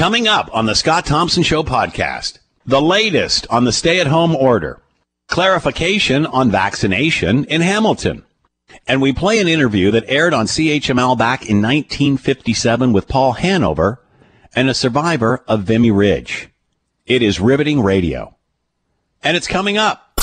[0.00, 4.34] Coming up on the Scott Thompson Show podcast, the latest on the stay at home
[4.34, 4.80] order,
[5.28, 8.24] clarification on vaccination in Hamilton.
[8.86, 14.00] And we play an interview that aired on CHML back in 1957 with Paul Hanover
[14.56, 16.48] and a survivor of Vimy Ridge.
[17.04, 18.34] It is riveting radio.
[19.22, 20.14] And it's coming up.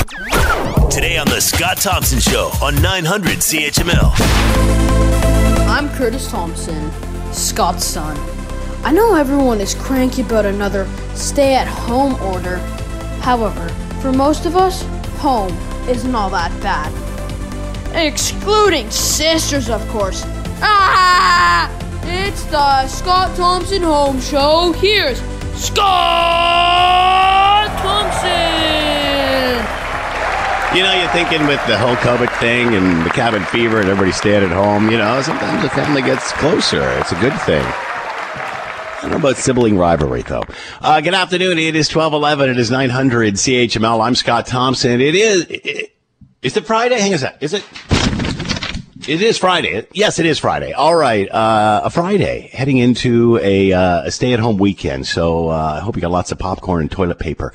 [0.89, 4.11] Today on the Scott Thompson Show on 900 CHML.
[5.69, 6.91] I'm Curtis Thompson,
[7.31, 8.36] Scott's son.
[8.87, 12.55] I know everyone is cranky about another stay at home order.
[13.19, 13.67] However,
[13.99, 14.81] for most of us,
[15.19, 15.51] home
[15.89, 16.89] isn't all that bad.
[17.93, 20.23] Excluding sisters, of course.
[20.61, 21.69] Ah!
[22.03, 24.71] It's the Scott Thompson Home Show.
[24.71, 25.19] Here's
[25.53, 28.31] Scott Thompson!
[30.77, 34.13] You know, you're thinking with the whole COVID thing and the cabin fever and everybody
[34.13, 36.89] staying at home, you know, sometimes the family gets closer.
[36.99, 37.65] It's a good thing.
[38.97, 40.43] I don't know about sibling rivalry, though.
[40.81, 41.59] Uh, good afternoon.
[41.59, 42.49] It is 1211.
[42.49, 44.03] It is 900 CHML.
[44.03, 45.01] I'm Scott Thompson.
[45.01, 45.95] It is, it,
[46.41, 46.99] is it Friday?
[46.99, 47.37] Hang on a sec.
[47.39, 47.63] Is it?
[49.07, 49.87] It is Friday.
[49.93, 50.73] Yes, it is Friday.
[50.73, 55.07] All right, uh, a Friday heading into a, uh, a stay-at-home weekend.
[55.07, 57.53] So uh, I hope you got lots of popcorn and toilet paper.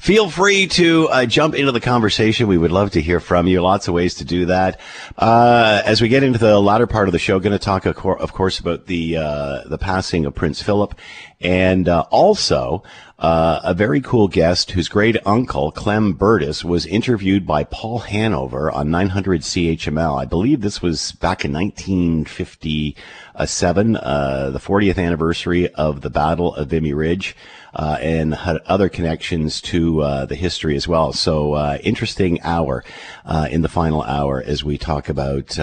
[0.00, 2.46] Feel free to uh, jump into the conversation.
[2.46, 3.60] We would love to hear from you.
[3.60, 4.80] Lots of ways to do that.
[5.18, 8.32] Uh, as we get into the latter part of the show, going to talk, of
[8.32, 10.94] course, about the uh, the passing of Prince Philip,
[11.38, 12.82] and also
[13.24, 18.70] uh, a very cool guest whose great uncle, Clem Burtis, was interviewed by Paul Hanover
[18.70, 20.20] on 900 CHML.
[20.20, 26.68] I believe this was back in 1957, uh, the 40th anniversary of the Battle of
[26.68, 27.34] Vimy Ridge.
[27.74, 31.12] Uh, and had other connections to uh, the history as well.
[31.12, 32.84] So uh, interesting hour
[33.50, 35.58] in the final hour as we talk about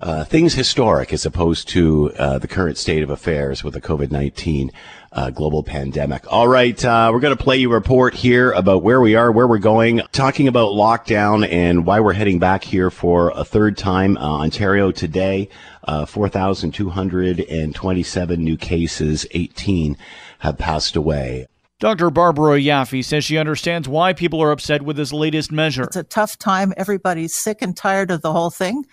[0.00, 4.70] uh, things historic as opposed to the current state of affairs with the COVID nineteen
[5.16, 6.30] uh, global pandemic.
[6.30, 9.32] All right, uh, we're going to play you a report here about where we are,
[9.32, 13.78] where we're going, talking about lockdown and why we're heading back here for a third
[13.78, 14.18] time.
[14.18, 15.48] Uh, Ontario today,
[15.84, 19.96] uh, 4,227 new cases, 18
[20.40, 21.46] have passed away.
[21.78, 22.10] Dr.
[22.10, 25.84] Barbara Yaffe says she understands why people are upset with this latest measure.
[25.84, 26.72] It's a tough time.
[26.76, 28.86] Everybody's sick and tired of the whole thing.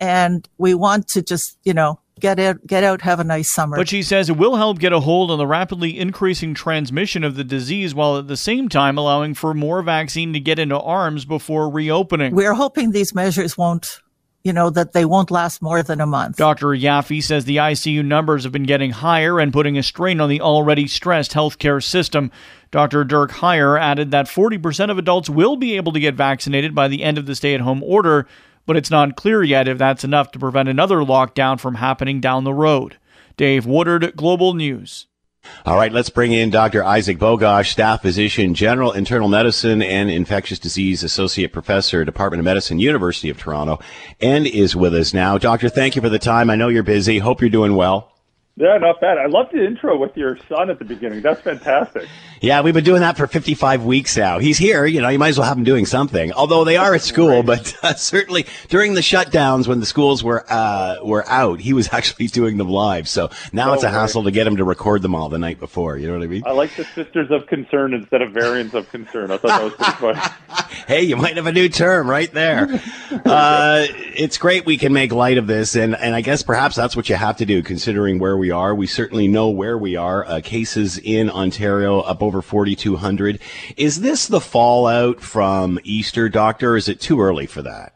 [0.00, 3.76] And we want to just, you know, get out, get out, have a nice summer.
[3.76, 7.36] But she says it will help get a hold on the rapidly increasing transmission of
[7.36, 11.24] the disease while at the same time allowing for more vaccine to get into arms
[11.24, 12.34] before reopening.
[12.34, 14.00] We're hoping these measures won't
[14.42, 16.36] you know, that they won't last more than a month.
[16.36, 16.68] Dr.
[16.68, 20.40] Yaffe says the ICU numbers have been getting higher and putting a strain on the
[20.40, 22.30] already stressed healthcare system.
[22.70, 23.04] Dr.
[23.04, 27.02] Dirk Huyer added that 40% of adults will be able to get vaccinated by the
[27.02, 28.26] end of the stay at home order,
[28.70, 32.44] but it's not clear yet if that's enough to prevent another lockdown from happening down
[32.44, 32.98] the road.
[33.36, 35.08] Dave Woodard, Global News.
[35.66, 36.84] All right, let's bring in Dr.
[36.84, 42.78] Isaac Bogoch, staff physician, general internal medicine and infectious disease associate professor, Department of Medicine,
[42.78, 43.80] University of Toronto,
[44.20, 45.36] and is with us now.
[45.36, 46.48] Doctor, thank you for the time.
[46.48, 47.18] I know you're busy.
[47.18, 48.19] Hope you're doing well.
[48.60, 49.16] Yeah, not bad.
[49.16, 51.22] I love the intro with your son at the beginning.
[51.22, 52.06] That's fantastic.
[52.42, 54.38] Yeah, we've been doing that for 55 weeks now.
[54.38, 54.84] He's here.
[54.84, 56.30] You know, you might as well have him doing something.
[56.34, 60.44] Although they are at school, but uh, certainly during the shutdowns when the schools were
[60.50, 63.08] uh, were out, he was actually doing them live.
[63.08, 63.92] So now no it's a way.
[63.92, 65.96] hassle to get him to record them all the night before.
[65.96, 66.42] You know what I mean?
[66.44, 69.30] I like the sisters of concern instead of variants of concern.
[69.30, 70.74] I thought that was pretty funny.
[70.86, 72.68] hey, you might have a new term right there.
[73.24, 76.94] Uh, it's great we can make light of this, and and I guess perhaps that's
[76.94, 78.74] what you have to do, considering where we are.
[78.74, 80.24] We certainly know where we are.
[80.24, 83.40] Uh, cases in Ontario up over 4,200.
[83.76, 86.76] Is this the fallout from Easter, Doctor?
[86.76, 87.94] is it too early for that?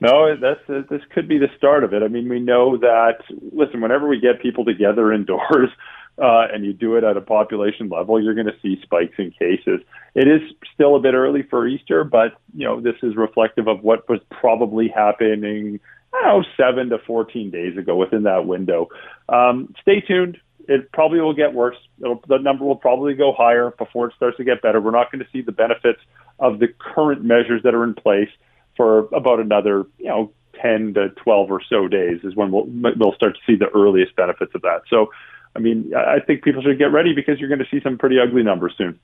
[0.00, 2.02] No, this could be the start of it.
[2.02, 3.18] I mean, we know that.
[3.52, 5.70] Listen, whenever we get people together indoors.
[6.18, 9.30] Uh, and you do it at a population level, you're going to see spikes in
[9.32, 9.82] cases.
[10.14, 10.40] It is
[10.72, 14.20] still a bit early for Easter, but you know this is reflective of what was
[14.30, 15.78] probably happening
[16.22, 18.88] know, seven to 14 days ago within that window.
[19.28, 20.38] Um, stay tuned.
[20.68, 21.76] It probably will get worse.
[22.00, 24.80] It'll, the number will probably go higher before it starts to get better.
[24.80, 26.00] We're not going to see the benefits
[26.38, 28.30] of the current measures that are in place
[28.76, 32.66] for about another, you know, 10 to 12 or so days is when we'll,
[32.96, 34.82] we'll start to see the earliest benefits of that.
[34.88, 35.10] So,
[35.54, 38.16] I mean, I think people should get ready because you're going to see some pretty
[38.18, 38.98] ugly numbers soon.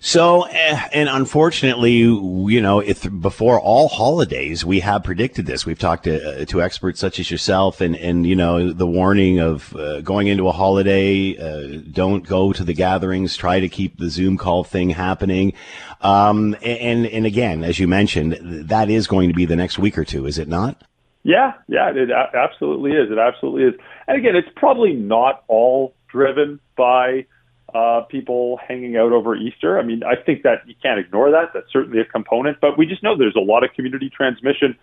[0.00, 5.66] So, eh, and unfortunately, you know, if before all holidays, we have predicted this.
[5.66, 9.40] We've talked to, uh, to experts such as yourself, and and you know, the warning
[9.40, 13.36] of uh, going into a holiday, uh, don't go to the gatherings.
[13.36, 15.54] Try to keep the Zoom call thing happening.
[16.02, 18.38] Um, and and again, as you mentioned,
[18.68, 20.82] that is going to be the next week or two, is it not?
[21.24, 23.10] Yeah, yeah, it absolutely is.
[23.10, 23.74] It absolutely is.
[24.06, 27.26] And again, it's probably not all driven by
[27.76, 29.78] uh, people hanging out over Easter.
[29.78, 31.50] I mean, I think that you can't ignore that.
[31.52, 34.78] That's certainly a component, but we just know there's a lot of community transmission,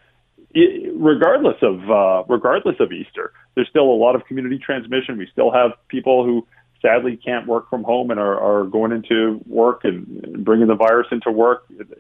[0.96, 3.34] regardless of uh, regardless of Easter.
[3.56, 5.18] There's still a lot of community transmission.
[5.18, 6.46] We still have people who
[6.82, 11.08] sadly can't work from home and are, are going into work and, bringing the virus
[11.12, 11.94] into work, and,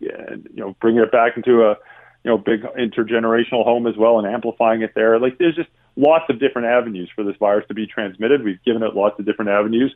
[0.00, 1.76] and you know bringing it back into a
[2.24, 5.20] you know big intergenerational home as well and amplifying it there.
[5.20, 8.44] Like there's just lots of different avenues for this virus to be transmitted.
[8.44, 9.94] We've given it lots of different avenues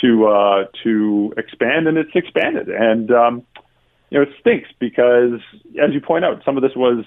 [0.00, 2.68] to uh, to expand, and it's expanded.
[2.68, 3.46] And um,
[4.10, 5.40] you know, it stinks because,
[5.82, 7.04] as you point out, some of this was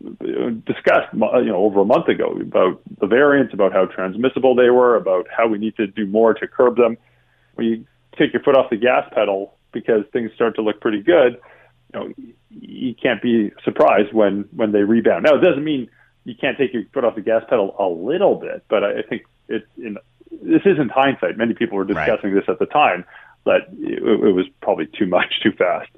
[0.00, 4.96] discussed, you know, over a month ago about the variants, about how transmissible they were,
[4.96, 6.96] about how we need to do more to curb them.
[7.54, 7.86] When you
[8.18, 11.40] take your foot off the gas pedal because things start to look pretty good,
[11.92, 12.14] you know,
[12.50, 15.24] you can't be surprised when when they rebound.
[15.24, 15.90] Now, it doesn't mean
[16.24, 19.22] you can't take your foot off the gas pedal a little bit, but I think
[19.48, 19.98] it in
[20.42, 21.36] this isn't hindsight.
[21.36, 22.40] Many people were discussing right.
[22.40, 23.04] this at the time,
[23.44, 25.90] but it, it was probably too much, too fast.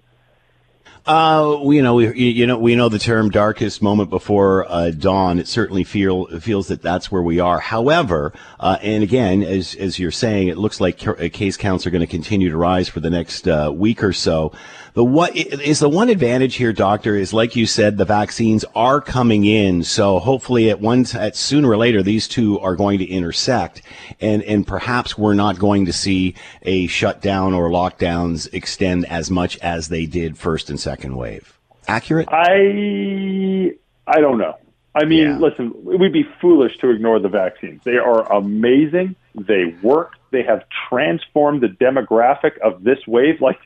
[1.04, 4.90] Uh, we, you know, we, you know, we know the term darkest moment before uh,
[4.90, 5.40] dawn.
[5.40, 7.58] It certainly feel feels that that's where we are.
[7.58, 10.98] However, uh, and again, as as you're saying, it looks like
[11.32, 14.52] case counts are going to continue to rise for the next uh, week or so.
[14.94, 19.00] The what is the one advantage here, doctor, is like you said, the vaccines are
[19.00, 19.82] coming in.
[19.82, 23.82] So hopefully at one, at sooner or later, these two are going to intersect
[24.20, 29.58] and, and perhaps we're not going to see a shutdown or lockdowns extend as much
[29.58, 31.58] as they did first and second wave.
[31.88, 32.28] Accurate?
[32.30, 33.74] I,
[34.06, 34.56] I don't know.
[34.94, 35.38] I mean, yeah.
[35.38, 37.82] listen, we'd be foolish to ignore the vaccines.
[37.82, 39.16] They are amazing.
[39.34, 40.12] They work.
[40.30, 43.40] They have transformed the demographic of this wave.
[43.40, 43.58] Like,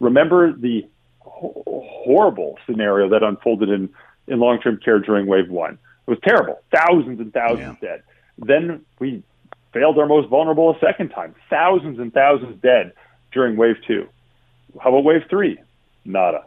[0.00, 0.86] remember the
[1.20, 3.90] horrible scenario that unfolded in,
[4.26, 5.78] in long term care during wave one.
[6.06, 6.60] It was terrible.
[6.74, 7.88] Thousands and thousands yeah.
[7.88, 8.02] dead.
[8.38, 9.22] Then we
[9.72, 11.34] failed our most vulnerable a second time.
[11.48, 12.92] Thousands and thousands dead
[13.30, 14.08] during wave two.
[14.80, 15.60] How about wave three?
[16.04, 16.44] Nada.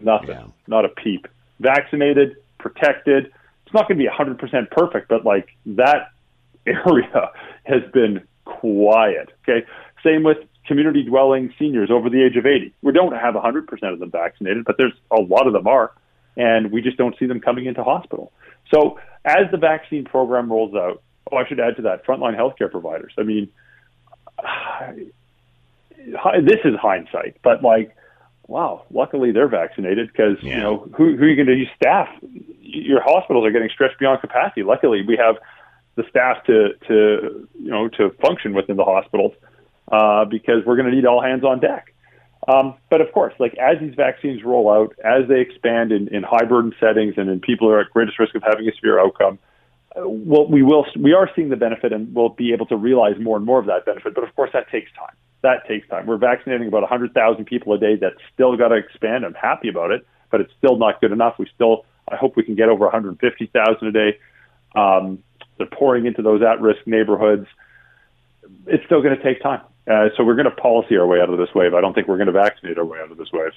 [0.00, 0.30] Nothing.
[0.30, 0.46] Yeah.
[0.66, 1.26] Not a peep.
[1.60, 3.26] Vaccinated, protected.
[3.64, 6.10] It's not going to be 100% perfect, but like that
[6.66, 7.30] area
[7.64, 9.30] has been quiet.
[9.42, 9.66] Okay.
[10.04, 12.72] Same with community dwelling seniors over the age of 80.
[12.82, 15.92] We don't have 100% of them vaccinated, but there's a lot of them are,
[16.36, 18.32] and we just don't see them coming into hospital.
[18.72, 21.02] So as the vaccine program rolls out,
[21.32, 23.12] oh, I should add to that frontline healthcare providers.
[23.18, 23.48] I mean,
[25.96, 27.96] this is hindsight, but like,
[28.48, 30.56] wow, luckily they're vaccinated because yeah.
[30.56, 32.08] you know who, who are you going to use staff?
[32.60, 34.64] Your hospitals are getting stretched beyond capacity.
[34.64, 35.36] Luckily, we have
[35.94, 39.34] the staff to to you know to function within the hospitals
[39.92, 41.94] uh, because we're going to need all hands on deck.
[42.46, 46.22] Um, but of course, like as these vaccines roll out, as they expand in, in
[46.22, 48.98] high burden settings and in people who are at greatest risk of having a severe
[48.98, 49.38] outcome,
[49.94, 53.16] uh, well, we will we are seeing the benefit and we'll be able to realize
[53.20, 54.14] more and more of that benefit.
[54.14, 55.14] But of course, that takes time.
[55.42, 56.06] That takes time.
[56.06, 57.96] We're vaccinating about 100,000 people a day.
[57.96, 59.24] That's still got to expand.
[59.24, 61.38] I'm happy about it, but it's still not good enough.
[61.38, 64.18] We still, I hope we can get over 150,000 a day.
[64.74, 65.22] Um,
[65.56, 67.46] they're pouring into those at-risk neighborhoods.
[68.66, 69.60] It's still going to take time.
[69.88, 71.74] Uh, so we're going to policy our way out of this wave.
[71.74, 73.52] I don't think we're going to vaccinate our way out of this wave.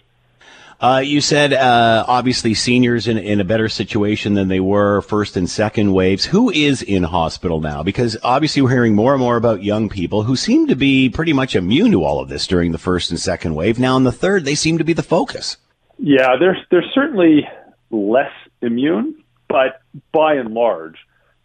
[0.82, 5.38] Uh, you said uh, obviously seniors in, in a better situation than they were first
[5.38, 6.26] and second waves.
[6.26, 7.84] Who is in hospital now?
[7.84, 11.34] Because obviously we're hearing more and more about young people who seem to be pretty
[11.34, 13.78] much immune to all of this during the first and second wave.
[13.78, 15.58] Now in the third, they seem to be the focus.
[16.00, 17.48] Yeah, they're they're certainly
[17.92, 18.32] less
[18.64, 20.96] immune, but by and large,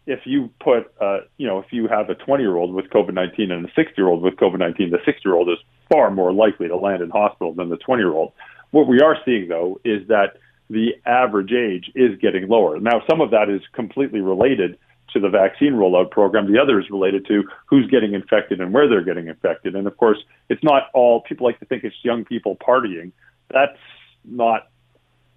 [0.07, 3.13] if you put, uh, you know, if you have a 20 year old with COVID
[3.13, 5.59] 19 and a 60 year old with COVID 19, the 60 year old is
[5.91, 8.33] far more likely to land in hospital than the 20 year old.
[8.71, 10.37] What we are seeing, though, is that
[10.69, 12.79] the average age is getting lower.
[12.79, 14.77] Now, some of that is completely related
[15.13, 16.51] to the vaccine rollout program.
[16.51, 19.75] The other is related to who's getting infected and where they're getting infected.
[19.75, 20.17] And of course,
[20.49, 23.13] it's not all people like to think it's young people partying.
[23.49, 23.77] That's
[24.25, 24.67] not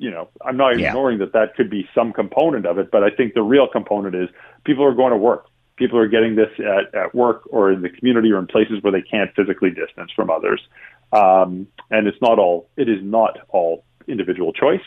[0.01, 0.89] you know, I'm not yeah.
[0.89, 4.15] ignoring that that could be some component of it, but I think the real component
[4.15, 4.31] is
[4.65, 5.47] people are going to work.
[5.77, 8.93] People are getting this at, at work or in the community or in places where
[8.93, 10.61] they can't physically distance from others.
[11.13, 14.81] Um, and it's not all, it is not all individual choice.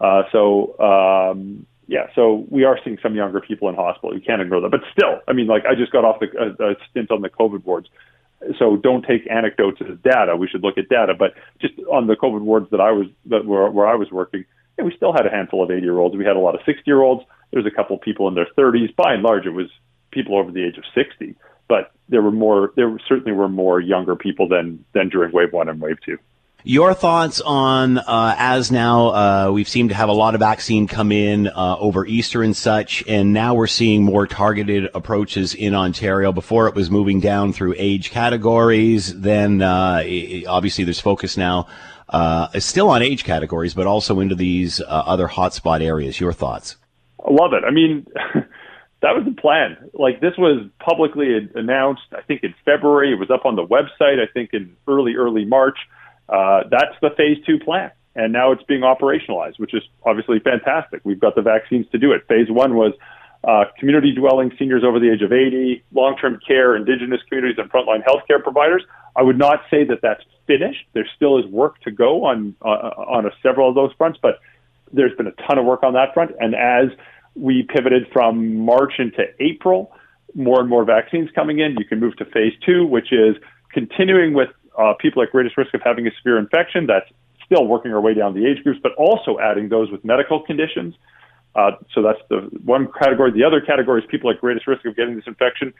[0.00, 4.14] Uh, so, um, yeah, so we are seeing some younger people in hospital.
[4.14, 4.70] You can't ignore that.
[4.70, 7.30] But still, I mean, like I just got off the a, a stint on the
[7.30, 7.88] COVID wards.
[8.58, 10.36] So don't take anecdotes as data.
[10.36, 11.14] We should look at data.
[11.18, 14.44] But just on the COVID wards that I was that where, where I was working,
[14.78, 16.14] yeah, we still had a handful of 80 year olds.
[16.14, 17.24] We had a lot of 60 year olds.
[17.50, 18.94] There was a couple of people in their 30s.
[18.94, 19.70] By and large, it was
[20.10, 21.34] people over the age of 60.
[21.68, 22.72] But there were more.
[22.76, 26.18] There certainly were more younger people than than during wave one and wave two.
[26.64, 30.88] Your thoughts on uh, as now uh, we've seemed to have a lot of vaccine
[30.88, 35.74] come in uh, over Easter and such, and now we're seeing more targeted approaches in
[35.74, 36.32] Ontario.
[36.32, 39.18] Before it was moving down through age categories.
[39.18, 40.02] Then uh,
[40.48, 41.68] obviously there's focus now
[42.08, 46.18] uh, still on age categories, but also into these uh, other hotspot areas.
[46.18, 46.76] Your thoughts?
[47.24, 47.62] I love it.
[47.64, 48.06] I mean.
[49.00, 49.76] that was the plan.
[49.94, 53.12] Like this was publicly announced, I think in February.
[53.12, 55.78] It was up on the website, I think in early, early March.
[56.28, 57.90] Uh, that's the phase two plan.
[58.16, 61.00] And now it's being operationalized, which is obviously fantastic.
[61.04, 62.26] We've got the vaccines to do it.
[62.26, 62.92] Phase one was
[63.44, 67.70] uh, community dwelling seniors over the age of 80, long term care, indigenous communities, and
[67.70, 68.82] frontline healthcare providers.
[69.14, 70.84] I would not say that that's finished.
[70.94, 74.40] There still is work to go on uh, on a, several of those fronts, but
[74.92, 76.32] there's been a ton of work on that front.
[76.40, 76.88] And as
[77.38, 79.92] we pivoted from March into April,
[80.34, 83.36] more and more vaccines coming in, you can move to phase two, which is
[83.72, 86.86] continuing with uh, people at greatest risk of having a severe infection.
[86.86, 87.08] That's
[87.44, 90.94] still working our way down the age groups, but also adding those with medical conditions.
[91.54, 93.32] Uh, so that's the one category.
[93.32, 95.72] The other category is people at greatest risk of getting this infection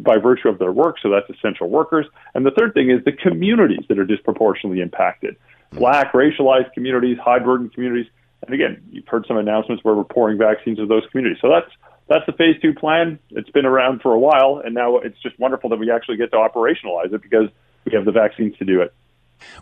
[0.00, 0.96] by virtue of their work.
[1.02, 2.06] So that's essential workers.
[2.34, 5.36] And the third thing is the communities that are disproportionately impacted.
[5.72, 8.06] Black, racialized communities, high burden communities.
[8.46, 11.38] And again, you've heard some announcements where we're pouring vaccines to those communities.
[11.40, 11.70] So that's
[12.08, 13.18] that's the phase two plan.
[13.30, 16.30] It's been around for a while, and now it's just wonderful that we actually get
[16.32, 17.48] to operationalize it because
[17.84, 18.92] we have the vaccines to do it.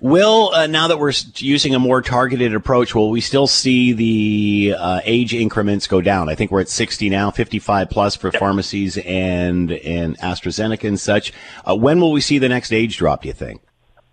[0.01, 4.75] Will uh, now that we're using a more targeted approach, will we still see the
[4.77, 6.29] uh, age increments go down?
[6.29, 8.41] I think we're at 60 now, 55 plus for yep.
[8.41, 11.33] pharmacies and and AstraZeneca and such.
[11.65, 13.23] Uh, when will we see the next age drop?
[13.23, 13.63] Do you think?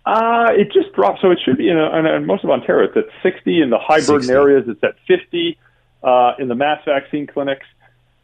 [0.06, 2.50] Uh, it just dropped, so it should be in, a, in, a, in most of
[2.50, 2.88] Ontario.
[2.88, 4.64] It's at 60 in the high burden areas.
[4.66, 5.58] It's at 50
[6.02, 7.66] uh, in the mass vaccine clinics.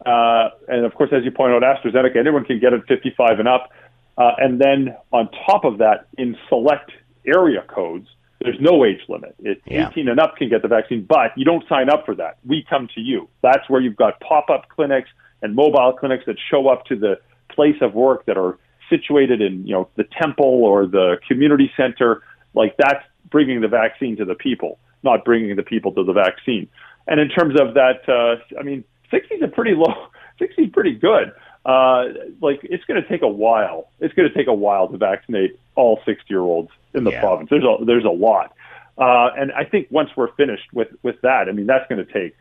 [0.04, 3.48] Uh, and of course, as you point out, AstraZeneca, anyone can get it 55 and
[3.48, 3.70] up.
[4.16, 6.90] Uh, and then on top of that, in select
[7.26, 8.08] area codes,
[8.40, 9.34] there's no age limit.
[9.40, 9.90] It's yeah.
[9.90, 12.38] 18 and up can get the vaccine, but you don't sign up for that.
[12.46, 13.28] We come to you.
[13.42, 15.08] That's where you've got pop-up clinics
[15.42, 17.18] and mobile clinics that show up to the
[17.50, 22.22] place of work that are situated in, you know, the temple or the community center.
[22.54, 26.68] Like that's bringing the vaccine to the people, not bringing the people to the vaccine.
[27.06, 30.08] And in terms of that, uh, I mean, 60 is a pretty low.
[30.38, 31.32] 60 is pretty good
[31.66, 32.04] uh,
[32.40, 33.90] like it's going to take a while.
[33.98, 37.20] It's going to take a while to vaccinate all 60 year olds in the yeah.
[37.20, 37.50] province.
[37.50, 38.54] There's a there's a lot,
[38.96, 42.12] uh, and I think once we're finished with with that, I mean that's going to
[42.12, 42.36] take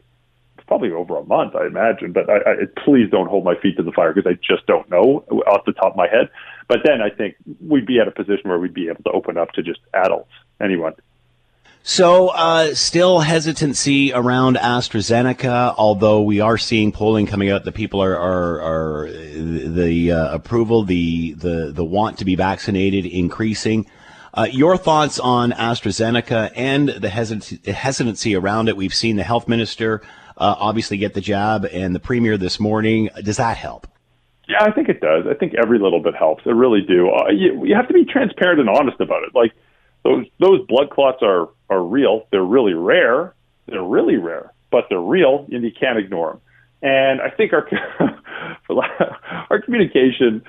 [0.67, 2.11] probably over a month, I imagine.
[2.11, 2.53] But I, I,
[2.83, 5.73] please don't hold my feet to the fire because I just don't know off the
[5.73, 6.29] top of my head.
[6.67, 9.37] But then I think we'd be at a position where we'd be able to open
[9.37, 10.31] up to just adults,
[10.61, 10.93] anyone.
[11.87, 18.01] So, uh, still hesitancy around AstraZeneca, although we are seeing polling coming out that people
[18.01, 23.85] are, are, are the uh, approval, the, the, the want to be vaccinated increasing.
[24.33, 28.75] Uh, your thoughts on AstraZeneca and the hesitancy around it?
[28.75, 30.01] We've seen the health minister
[30.37, 33.09] uh, obviously get the jab and the premier this morning.
[33.23, 33.87] Does that help?
[34.47, 35.25] Yeah, I think it does.
[35.27, 36.43] I think every little bit helps.
[36.45, 37.09] I really do.
[37.09, 39.33] Uh, you, you have to be transparent and honest about it.
[39.33, 39.53] Like,
[40.03, 42.27] those those blood clots are are real.
[42.31, 43.33] They're really rare.
[43.67, 46.41] They're really rare, but they're real, and you can't ignore them.
[46.83, 47.67] And I think our
[49.49, 50.43] our communication,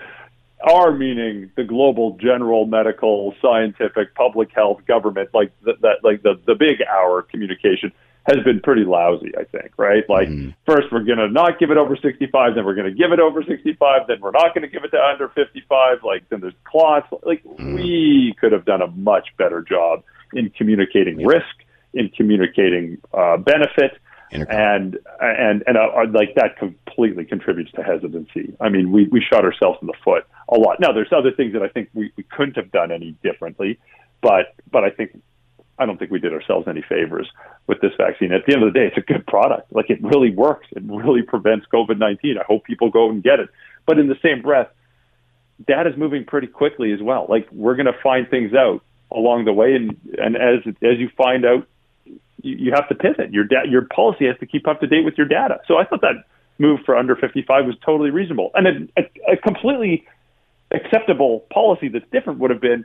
[0.62, 6.38] our meaning the global, general, medical, scientific, public health, government, like that, that like the
[6.46, 7.92] the big hour communication
[8.26, 10.02] has been pretty lousy, I think, right?
[10.08, 10.50] Like, mm-hmm.
[10.66, 13.20] first we're going to not give it over 65, then we're going to give it
[13.20, 15.98] over 65, then we're not going to give it to under 55.
[16.04, 17.06] Like, then there's clots.
[17.22, 17.74] Like, mm-hmm.
[17.74, 20.02] we could have done a much better job
[20.32, 21.26] in communicating yeah.
[21.28, 21.54] risk,
[21.94, 23.98] in communicating uh, benefit.
[24.32, 28.56] And and and uh, like that completely contributes to hesitancy.
[28.60, 30.80] I mean, we we shot ourselves in the foot a lot.
[30.80, 33.78] Now, there's other things that I think we, we couldn't have done any differently,
[34.20, 35.16] but but I think
[35.78, 37.28] I don't think we did ourselves any favors
[37.66, 38.32] with this vaccine.
[38.32, 39.72] At the end of the day, it's a good product.
[39.72, 40.66] Like it really works.
[40.74, 42.38] It really prevents COVID 19.
[42.38, 43.48] I hope people go and get it.
[43.86, 44.68] But in the same breath,
[45.66, 47.26] data is moving pretty quickly as well.
[47.28, 49.74] Like we're going to find things out along the way.
[49.74, 51.66] And, and as, as you find out,
[52.42, 53.32] you, you have to pivot.
[53.32, 55.60] Your, da- your policy has to keep up to date with your data.
[55.68, 56.24] So I thought that
[56.58, 58.50] move for under 55 was totally reasonable.
[58.54, 60.06] And a, a, a completely
[60.70, 62.84] acceptable policy that's different would have been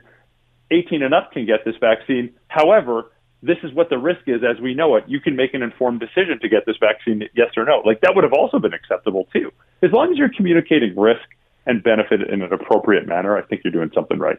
[0.72, 2.34] 18 and up can get this vaccine.
[2.48, 3.10] However,
[3.42, 5.04] this is what the risk is as we know it.
[5.08, 7.82] You can make an informed decision to get this vaccine, yes or no.
[7.84, 9.52] Like that would have also been acceptable too.
[9.82, 11.22] As long as you're communicating risk
[11.66, 14.38] and benefit in an appropriate manner, I think you're doing something right.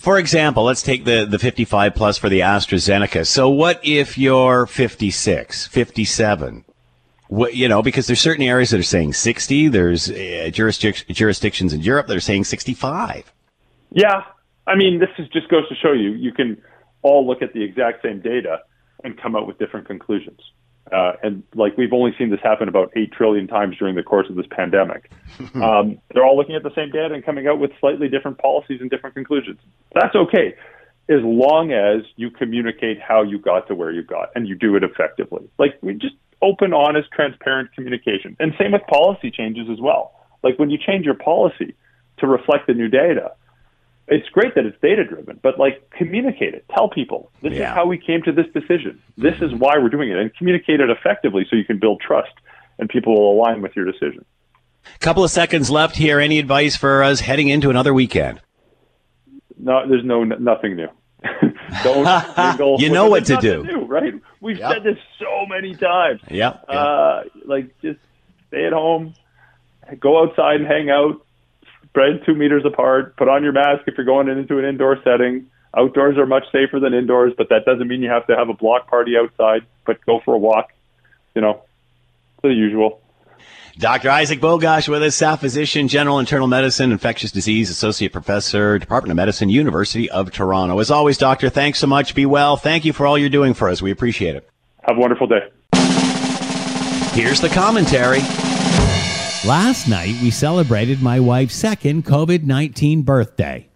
[0.00, 3.26] For example, let's take the, the 55 plus for the AstraZeneca.
[3.26, 6.64] So what if you're 56, 57?
[7.28, 9.68] What, you know, because there's certain areas that are saying 60.
[9.68, 13.32] There's uh, jurisdic- jurisdictions in Europe that are saying 65.
[13.92, 14.24] Yeah,
[14.70, 16.62] I mean, this is just goes to show you you can
[17.02, 18.60] all look at the exact same data
[19.02, 20.40] and come out with different conclusions.
[20.92, 24.28] Uh, and like we've only seen this happen about eight trillion times during the course
[24.30, 25.10] of this pandemic.
[25.56, 28.80] um, they're all looking at the same data and coming out with slightly different policies
[28.80, 29.58] and different conclusions.
[29.92, 30.54] That's okay,
[31.08, 34.76] as long as you communicate how you got to where you got and you do
[34.76, 35.48] it effectively.
[35.58, 38.36] Like we just open, honest, transparent communication.
[38.38, 40.12] And same with policy changes as well.
[40.42, 41.74] Like when you change your policy
[42.18, 43.32] to reflect the new data,
[44.10, 46.64] it's great that it's data driven, but like communicate it.
[46.74, 47.70] Tell people this yeah.
[47.70, 49.00] is how we came to this decision.
[49.16, 52.32] This is why we're doing it, and communicate it effectively so you can build trust
[52.78, 54.24] and people will align with your decision.
[54.98, 56.18] Couple of seconds left here.
[56.18, 58.40] Any advice for us heading into another weekend?
[59.58, 60.88] No, there's no nothing new.
[61.84, 64.14] Don't you know what to do, new, right?
[64.40, 64.72] We've yep.
[64.72, 66.20] said this so many times.
[66.28, 66.58] Yeah.
[66.58, 66.64] Yep.
[66.68, 68.00] Uh, like just
[68.48, 69.14] stay at home,
[70.00, 71.24] go outside and hang out
[71.90, 75.46] spread two meters apart, put on your mask if you're going into an indoor setting.
[75.76, 78.54] Outdoors are much safer than indoors, but that doesn't mean you have to have a
[78.54, 80.72] block party outside, but go for a walk,
[81.34, 81.62] you know,
[82.42, 83.00] the usual.
[83.78, 84.10] Dr.
[84.10, 89.16] Isaac Bogoch with us, staff physician, general internal medicine, infectious disease associate professor, Department of
[89.16, 90.78] Medicine, University of Toronto.
[90.80, 92.14] As always, doctor, thanks so much.
[92.14, 92.56] Be well.
[92.56, 93.80] Thank you for all you're doing for us.
[93.80, 94.48] We appreciate it.
[94.82, 95.48] Have a wonderful day.
[97.12, 98.20] Here's the commentary.
[99.46, 103.68] Last night, we celebrated my wife's second COVID 19 birthday.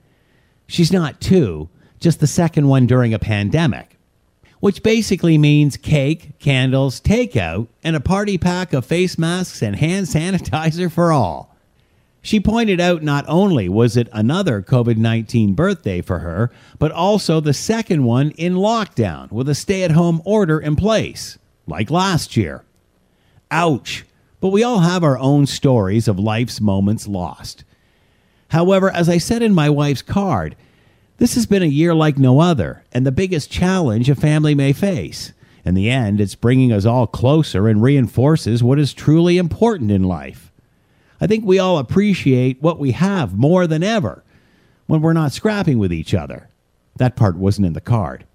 [0.67, 3.97] She's not two, just the second one during a pandemic,
[4.61, 10.07] which basically means cake, candles, takeout, and a party pack of face masks and hand
[10.09, 11.57] sanitizer for all.
[12.21, 17.41] She pointed out not only was it another COVID 19 birthday for her, but also
[17.41, 22.37] the second one in lockdown with a stay at home order in place, like last
[22.37, 22.65] year.
[23.51, 24.05] Ouch!
[24.45, 27.65] But we all have our own stories of life's moments lost.
[28.49, 30.55] However, as I said in my wife's card,
[31.17, 34.75] this has been a year like no other, and the biggest challenge a family may
[34.75, 35.33] face.
[35.65, 40.03] In the end, it's bringing us all closer and reinforces what is truly important in
[40.03, 40.53] life.
[41.23, 44.23] I think we all appreciate what we have more than ever
[44.87, 46.51] when we're not scrapping with each other.
[46.97, 48.27] That part wasn't in the card.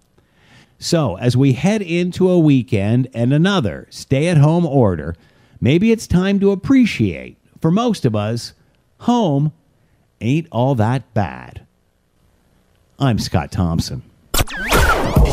[0.80, 5.16] So, as we head into a weekend and another stay at home order,
[5.62, 8.54] maybe it's time to appreciate, for most of us,
[9.00, 9.52] home
[10.22, 11.66] ain't all that bad.
[12.98, 14.04] I'm Scott Thompson.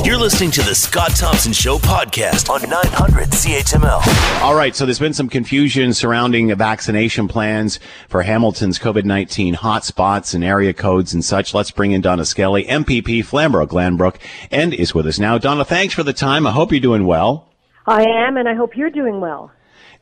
[0.04, 4.40] You're listening to the Scott Thompson Show podcast on 900 CHML.
[4.40, 10.32] All right, so there's been some confusion surrounding vaccination plans for Hamilton's COVID 19 hotspots
[10.32, 11.54] and area codes and such.
[11.54, 14.16] Let's bring in Donna Skelly, MPP Flamborough Glanbrook,
[14.52, 15.38] and is with us now.
[15.38, 16.46] Donna, thanks for the time.
[16.46, 17.48] I hope you're doing well.
[17.84, 19.50] I am, and I hope you're doing well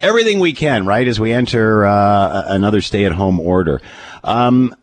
[0.01, 3.81] everything we can, right, as we enter uh, another stay-at-home order.
[4.23, 4.75] Um,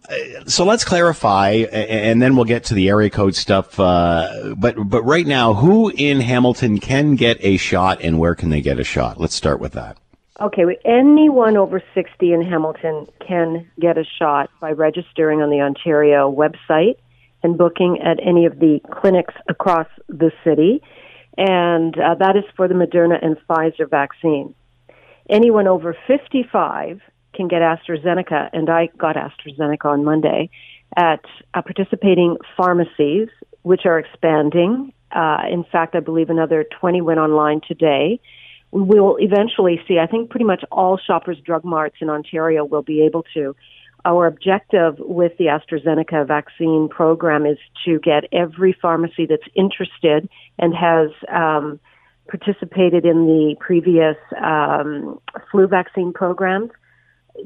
[0.45, 3.80] so let's clarify, and then we'll get to the area code stuff.
[3.80, 8.50] Uh, but but right now, who in Hamilton can get a shot, and where can
[8.50, 9.19] they get a shot?
[9.19, 9.97] Let's start with that.
[10.39, 16.32] Okay, anyone over 60 in Hamilton can get a shot by registering on the Ontario
[16.32, 16.95] website
[17.43, 20.82] and booking at any of the clinics across the city.
[21.38, 24.56] And uh, that is for the Moderna and Pfizer vaccine
[25.32, 27.02] anyone over 55
[27.34, 30.50] can get AstraZeneca, and I got AstraZeneca on Monday
[30.96, 33.30] at uh, participating pharmacies,
[33.63, 34.94] which are expanding.
[35.12, 38.20] Uh, in fact, I believe another 20 went online today.
[38.72, 42.82] We will eventually see, I think pretty much all Shoppers Drug Marts in Ontario will
[42.82, 43.56] be able to.
[44.04, 50.74] Our objective with the AstraZeneca vaccine program is to get every pharmacy that's interested and
[50.74, 51.80] has um,
[52.32, 55.20] participated in the previous um,
[55.52, 56.72] flu vaccine programs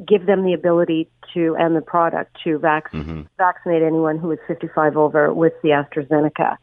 [0.07, 3.23] give them the ability to and the product to vac- mm-hmm.
[3.37, 6.57] vaccinate anyone who is 55 over with the AstraZeneca.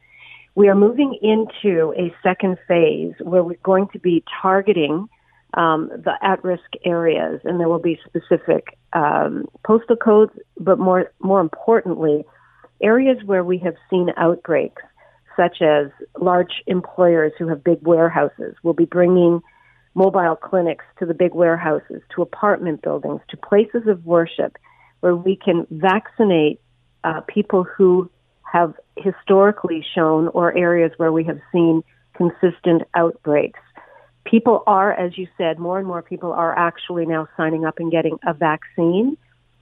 [0.54, 5.08] We are moving into a second phase where we're going to be targeting
[5.54, 11.40] um, the at-risk areas, and there will be specific um, postal codes, but more more
[11.40, 12.24] importantly,
[12.82, 14.82] areas where we have seen outbreaks
[15.36, 15.88] such as
[16.20, 19.40] large employers who have big warehouses will be bringing
[19.94, 24.56] mobile clinics to the big warehouses, to apartment buildings, to places of worship
[25.00, 26.60] where we can vaccinate
[27.04, 28.10] uh, people who
[28.42, 31.82] have historically shown or areas where we have seen
[32.14, 33.60] consistent outbreaks.
[34.24, 37.90] People are, as you said, more and more people are actually now signing up and
[37.90, 39.16] getting a vaccine,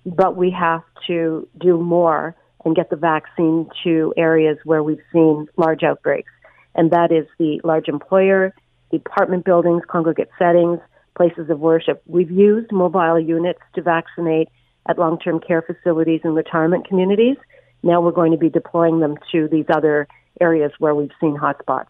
[0.04, 5.46] but we have to do more and get the vaccine to areas where we've seen
[5.56, 6.30] large outbreaks.
[6.74, 8.54] And that is the large employer,
[8.90, 10.78] the apartment buildings, congregate settings,
[11.16, 12.02] places of worship.
[12.06, 14.48] We've used mobile units to vaccinate
[14.88, 17.36] at long term care facilities and retirement communities.
[17.82, 20.06] Now we're going to be deploying them to these other
[20.40, 21.86] areas where we've seen hotspots.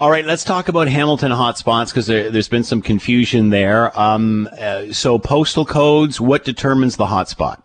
[0.00, 3.98] All right, let's talk about Hamilton hotspots because there, has been some confusion there.
[3.98, 7.62] Um, uh, so, postal codes, what determines the hotspot?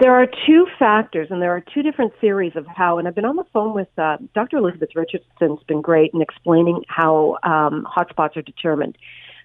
[0.00, 2.98] There are two factors, and there are two different theories of how.
[2.98, 4.58] And I've been on the phone with uh, Dr.
[4.58, 8.96] Elizabeth Richardson's been great in explaining how um, hotspots are determined.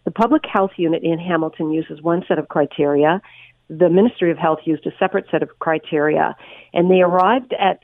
[0.05, 3.21] The public health unit in Hamilton uses one set of criteria.
[3.69, 6.35] The Ministry of Health used a separate set of criteria,
[6.73, 7.83] and they arrived at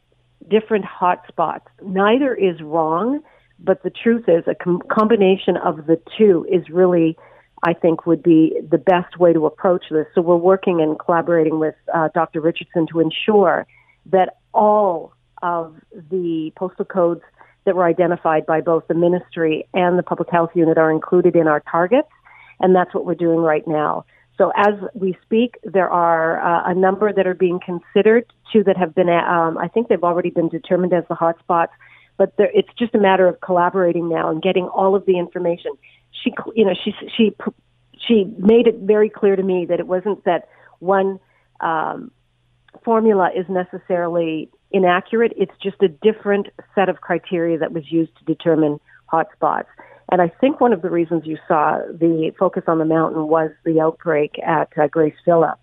[0.49, 1.65] different hotspots.
[1.81, 3.21] Neither is wrong,
[3.59, 7.17] but the truth is a com- combination of the two is really
[7.63, 10.05] I think would be the best way to approach this.
[10.13, 12.41] So we're working and collaborating with uh, Dr.
[12.41, 13.65] Richardson to ensure
[14.07, 15.75] that all of
[16.11, 17.21] the postal codes
[17.65, 21.47] that were identified by both the ministry and the public health unit are included in
[21.47, 22.09] our targets,
[22.59, 24.05] and that's what we're doing right now.
[24.37, 28.75] So as we speak, there are uh, a number that are being considered, two that
[28.75, 31.69] have been, um, I think they've already been determined as the hotspots,
[32.17, 35.71] but there, it's just a matter of collaborating now and getting all of the information
[36.21, 37.35] she you know she she
[38.07, 40.47] she made it very clear to me that it wasn't that
[40.79, 41.19] one
[41.61, 42.11] um,
[42.83, 45.33] formula is necessarily inaccurate.
[45.37, 48.79] It's just a different set of criteria that was used to determine
[49.11, 49.65] hotspots.
[50.11, 53.51] And I think one of the reasons you saw the focus on the mountain was
[53.63, 55.55] the outbreak at uh, Grace Villa.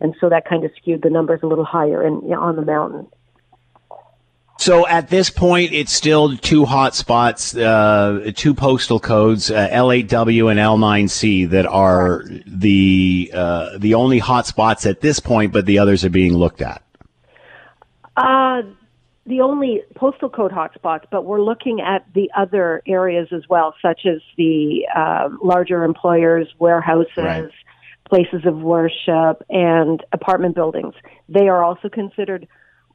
[0.00, 3.06] And so that kind of skewed the numbers a little higher in, on the mountain.
[4.58, 10.50] So at this point, it's still two hot spots, uh, two postal codes, uh, L8W
[10.50, 15.78] and L9C, that are the uh, the only hot spots at this point, but the
[15.78, 16.82] others are being looked at.
[18.16, 18.62] Uh,
[19.26, 24.06] the only postal code hotspots, but we're looking at the other areas as well, such
[24.06, 27.50] as the uh, larger employers, warehouses, right.
[28.08, 30.94] places of worship, and apartment buildings.
[31.28, 32.46] They are also considered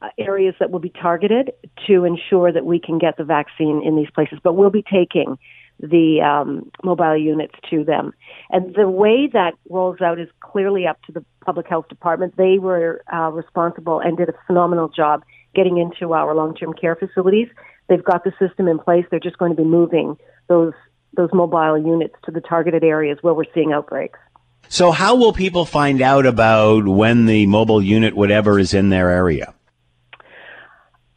[0.02, 1.52] uh, areas that will be targeted
[1.86, 4.38] to ensure that we can get the vaccine in these places.
[4.42, 5.38] But we'll be taking
[5.80, 8.12] the um, mobile units to them.
[8.50, 12.36] And the way that rolls out is clearly up to the public health department.
[12.36, 17.48] They were uh, responsible and did a phenomenal job getting into our long-term care facilities.
[17.88, 19.04] They've got the system in place.
[19.10, 20.16] They're just going to be moving
[20.48, 20.72] those
[21.14, 24.18] those mobile units to the targeted areas where we're seeing outbreaks.
[24.68, 29.10] So, how will people find out about when the mobile unit, whatever, is in their
[29.10, 29.52] area?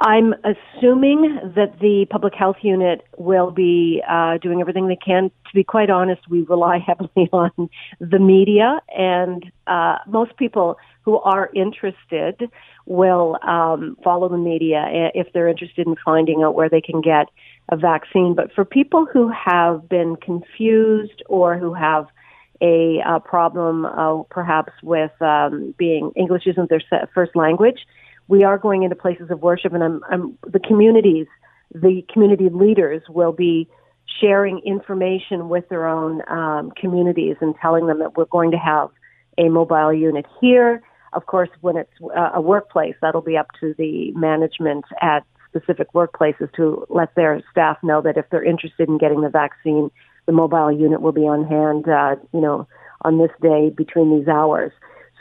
[0.06, 5.32] I'm assuming that the public health unit will be uh, doing everything they can.
[5.48, 11.18] To be quite honest, we rely heavily on the media, and uh, most people who
[11.18, 12.52] are interested
[12.86, 17.26] will um, follow the media if they're interested in finding out where they can get
[17.70, 18.36] a vaccine.
[18.36, 22.06] But for people who have been confused or who have
[22.62, 26.84] a, a problem, uh, perhaps with um, being English isn't their
[27.16, 27.80] first language
[28.28, 31.28] we are going into places of worship, and I'm, I'm, the communities,
[31.74, 33.68] the community leaders will be
[34.20, 38.90] sharing information with their own um, communities and telling them that we're going to have
[39.38, 40.82] a mobile unit here.
[41.14, 41.92] Of course, when it's
[42.34, 47.78] a workplace, that'll be up to the management at specific workplaces to let their staff
[47.82, 49.90] know that if they're interested in getting the vaccine,
[50.26, 52.68] the mobile unit will be on hand, uh, you know,
[53.02, 54.72] on this day between these hours.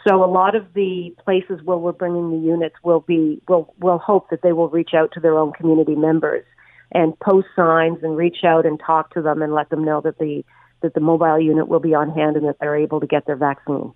[0.07, 3.99] So a lot of the places where we're bringing the units will be will will
[3.99, 6.45] hope that they will reach out to their own community members
[6.93, 10.19] and post signs and reach out and talk to them and let them know that
[10.19, 10.45] the
[10.83, 13.37] that the mobile unit will be on hand and that they're able to get their
[13.37, 13.93] vaccine.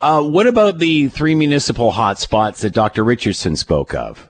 [0.00, 3.04] Uh, what about the three municipal hotspots that Dr.
[3.04, 4.28] Richardson spoke of?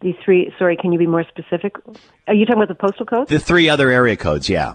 [0.00, 0.52] These three.
[0.58, 1.76] Sorry, can you be more specific?
[2.26, 3.30] Are you talking about the postal codes?
[3.30, 4.48] The three other area codes.
[4.48, 4.74] Yeah.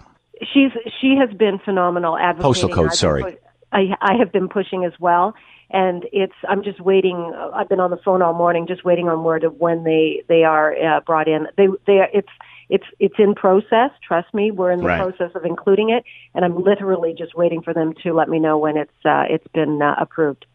[0.53, 2.43] She's she has been phenomenal advocating.
[2.43, 2.97] Postal codes.
[2.97, 3.37] Sorry.
[3.71, 5.33] I, I have been pushing as well.
[5.69, 7.33] And it's, I'm just waiting.
[7.53, 10.43] I've been on the phone all morning, just waiting on word of when they, they
[10.43, 11.47] are uh, brought in.
[11.57, 12.29] They, they, it's,
[12.69, 13.91] it's, it's in process.
[14.05, 15.01] Trust me, we're in the right.
[15.01, 16.05] process of including it.
[16.33, 19.47] And I'm literally just waiting for them to let me know when it's, uh, it's
[19.53, 20.45] been uh, approved.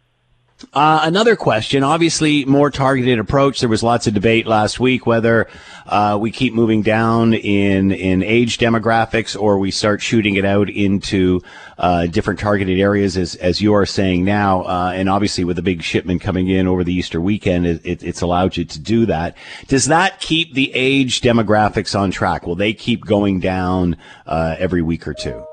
[0.72, 3.60] Uh, another question, obviously more targeted approach.
[3.60, 5.48] There was lots of debate last week whether
[5.86, 10.70] uh, we keep moving down in in age demographics or we start shooting it out
[10.70, 11.40] into
[11.78, 14.62] uh, different targeted areas, as as you are saying now.
[14.62, 18.02] Uh, and obviously, with the big shipment coming in over the Easter weekend, it, it,
[18.02, 19.36] it's allowed you to do that.
[19.68, 22.46] Does that keep the age demographics on track?
[22.46, 23.96] Will they keep going down
[24.26, 25.44] uh, every week or two?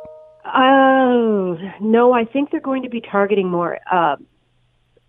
[0.46, 4.16] Oh no, I think they're going to be targeting more uh,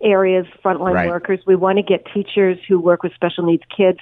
[0.02, 1.08] areas, frontline right.
[1.08, 1.40] workers.
[1.46, 3.98] We want to get teachers who work with special needs kids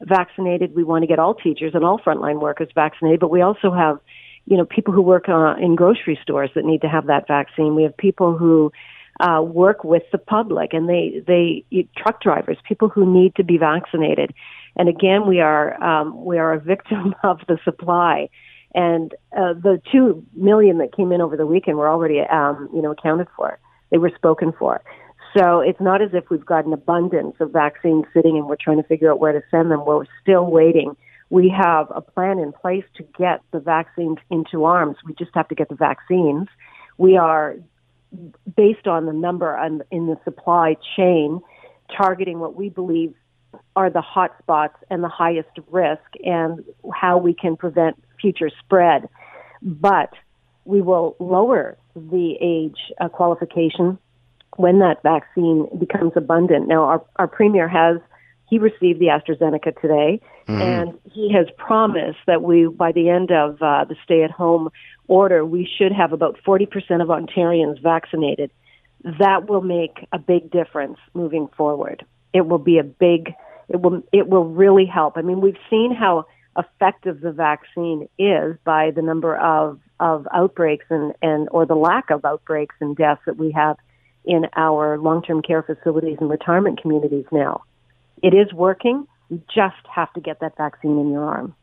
[0.00, 0.74] vaccinated.
[0.74, 3.98] We want to get all teachers and all frontline workers vaccinated, but we also have,
[4.46, 7.74] you know, people who work uh, in grocery stores that need to have that vaccine.
[7.74, 8.72] We have people who
[9.20, 11.64] uh, work with the public, and they they
[11.96, 14.34] truck drivers, people who need to be vaccinated.
[14.76, 18.28] And again, we are um, we are a victim of the supply.
[18.76, 22.82] And uh, the two million that came in over the weekend were already, um, you
[22.82, 23.56] know, accounted for.
[23.90, 24.82] They were spoken for.
[25.36, 28.76] So it's not as if we've got an abundance of vaccines sitting and we're trying
[28.76, 29.84] to figure out where to send them.
[29.84, 30.96] We're still waiting.
[31.30, 34.96] We have a plan in place to get the vaccines into arms.
[35.04, 36.46] We just have to get the vaccines.
[36.98, 37.56] We are,
[38.56, 39.56] based on the number
[39.90, 41.40] in the supply chain,
[41.96, 43.14] targeting what we believe
[43.74, 49.08] are the hot spots and the highest risk and how we can prevent future spread.
[49.62, 50.10] But
[50.64, 53.98] we will lower the age uh, qualification
[54.56, 56.68] when that vaccine becomes abundant.
[56.68, 57.98] Now, our, our premier has
[58.48, 60.60] he received the AstraZeneca today, mm-hmm.
[60.60, 64.70] and he has promised that we, by the end of uh, the stay-at-home
[65.08, 66.68] order, we should have about 40%
[67.02, 68.50] of Ontarians vaccinated.
[69.18, 72.04] That will make a big difference moving forward.
[72.32, 73.32] It will be a big,
[73.68, 75.16] it will, it will really help.
[75.16, 80.86] I mean, we've seen how effective the vaccine is by the number of, of outbreaks
[80.90, 83.76] and, and, or the lack of outbreaks and deaths that we have
[84.24, 87.62] in our long-term care facilities and retirement communities now.
[88.22, 89.06] It is working.
[89.28, 91.54] You just have to get that vaccine in your arm.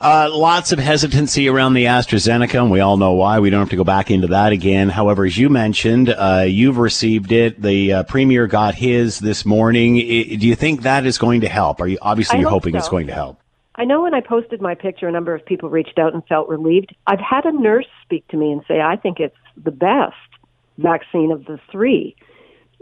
[0.00, 3.40] Uh, lots of hesitancy around the AstraZeneca, and we all know why.
[3.40, 4.88] We don't have to go back into that again.
[4.88, 7.60] However, as you mentioned, uh, you've received it.
[7.60, 9.96] The uh, premier got his this morning.
[9.96, 11.80] I, do you think that is going to help?
[11.80, 12.78] Are you obviously you're hoping so.
[12.78, 13.40] it's going to help?
[13.74, 16.48] I know when I posted my picture, a number of people reached out and felt
[16.48, 16.94] relieved.
[17.06, 20.14] I've had a nurse speak to me and say, "I think it's the best
[20.80, 22.16] vaccine of the three,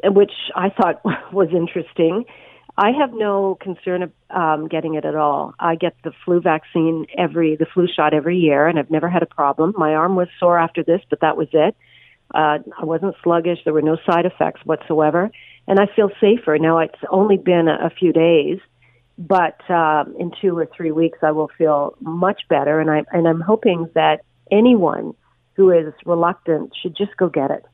[0.05, 2.25] which I thought was interesting."
[2.81, 5.53] I have no concern of um, getting it at all.
[5.59, 9.25] I get the flu vaccine every, the flu shot every year, and I've never had
[9.25, 9.75] a problem.
[9.77, 11.75] My arm was sore after this, but that was it.
[12.33, 13.59] Uh, I wasn't sluggish.
[13.65, 15.29] There were no side effects whatsoever,
[15.67, 16.79] and I feel safer now.
[16.79, 18.61] It's only been a, a few days,
[19.19, 22.79] but uh, in two or three weeks, I will feel much better.
[22.79, 24.21] And I and I'm hoping that
[24.53, 25.15] anyone
[25.55, 27.65] who is reluctant should just go get it.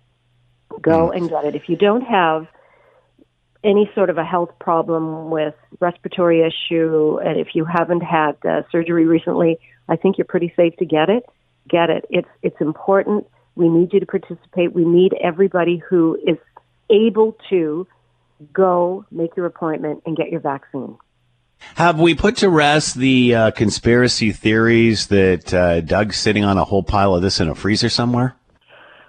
[0.80, 1.16] Go mm.
[1.16, 1.54] and get it.
[1.54, 2.46] If you don't have
[3.62, 8.62] any sort of a health problem with respiratory issue, and if you haven't had uh,
[8.70, 9.58] surgery recently,
[9.88, 11.24] I think you're pretty safe to get it.
[11.68, 12.04] Get it.
[12.10, 13.26] It's it's important.
[13.56, 14.74] We need you to participate.
[14.74, 16.36] We need everybody who is
[16.90, 17.86] able to
[18.52, 20.98] go make your appointment and get your vaccine.
[21.76, 26.64] Have we put to rest the uh, conspiracy theories that uh, Doug's sitting on a
[26.64, 28.36] whole pile of this in a freezer somewhere?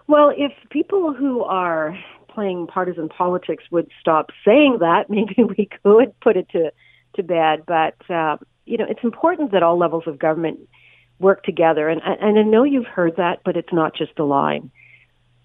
[0.07, 1.97] Well, if people who are
[2.29, 6.71] playing partisan politics would stop saying that, maybe we could put it to
[7.15, 7.63] to bed.
[7.65, 10.59] But uh, you know, it's important that all levels of government
[11.19, 11.89] work together.
[11.89, 14.71] And and I know you've heard that, but it's not just a line.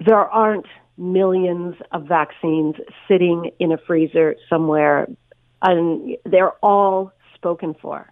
[0.05, 2.75] There aren't millions of vaccines
[3.09, 5.09] sitting in a freezer somewhere,
[5.63, 8.11] and they're all spoken for.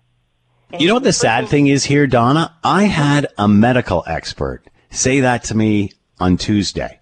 [0.71, 2.55] And you know what the sad thing is here, Donna?
[2.63, 6.99] I had a medical expert say that to me on Tuesday.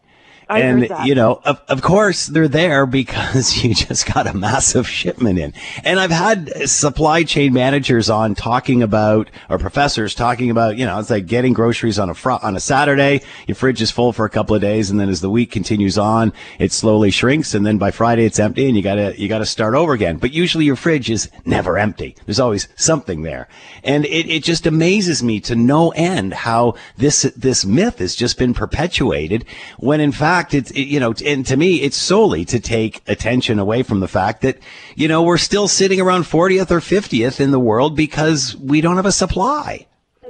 [0.48, 4.88] I and you know, of, of course they're there because you just got a massive
[4.88, 5.52] shipment in.
[5.82, 11.00] And I've had supply chain managers on talking about, or professors talking about, you know,
[11.00, 13.22] it's like getting groceries on a fr- on a Saturday.
[13.48, 15.98] Your fridge is full for a couple of days, and then as the week continues
[15.98, 19.46] on, it slowly shrinks, and then by Friday it's empty, and you gotta you gotta
[19.46, 20.16] start over again.
[20.16, 22.14] But usually your fridge is never empty.
[22.24, 23.48] There's always something there,
[23.82, 28.38] and it, it just amazes me to no end how this this myth has just
[28.38, 29.44] been perpetuated
[29.78, 33.02] when in fact fact, it's, it, you know, and to me, it's solely to take
[33.08, 34.58] attention away from the fact that,
[34.94, 38.96] you know, we're still sitting around 40th or 50th in the world because we don't
[38.96, 39.86] have a supply.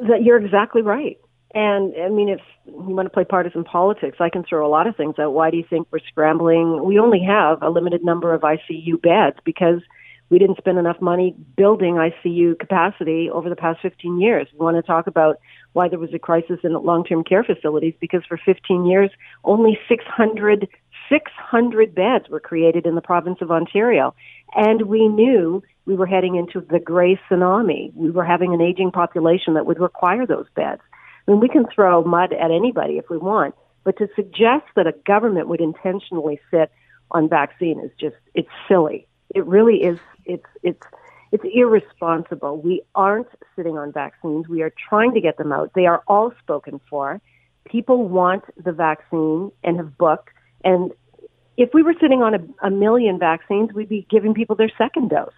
[0.09, 1.19] That you're exactly right.
[1.55, 4.87] And I mean, if you want to play partisan politics, I can throw a lot
[4.87, 5.33] of things out.
[5.33, 6.85] Why do you think we're scrambling?
[6.85, 9.81] We only have a limited number of ICU beds because
[10.29, 14.49] we didn't spend enough money building ICU capacity over the past 15 years.
[14.53, 15.39] We want to talk about
[15.77, 19.11] why there was a crisis in long-term care facilities because for 15 years
[19.45, 20.69] only 600
[21.09, 24.13] 600 beds were created in the province of Ontario.
[24.57, 27.95] And we knew we were heading into the gray tsunami.
[27.95, 30.83] We were having an aging population that would require those beds.
[31.29, 33.55] I mean we can throw mud at anybody if we want
[33.87, 36.73] but to suggest that a government would intentionally sit
[37.13, 39.07] on vaccine is just it's silly.
[39.33, 40.83] It really is it's it's
[41.37, 42.61] it's irresponsible.
[42.63, 44.49] We aren't sitting on vaccines.
[44.49, 45.73] We are trying to get them out.
[45.75, 47.21] They are all spoken for.
[47.67, 50.31] People want the vaccine and have booked.
[50.65, 50.93] And
[51.59, 55.11] if we were sitting on a, a million vaccines, we'd be giving people their second
[55.11, 55.31] dose.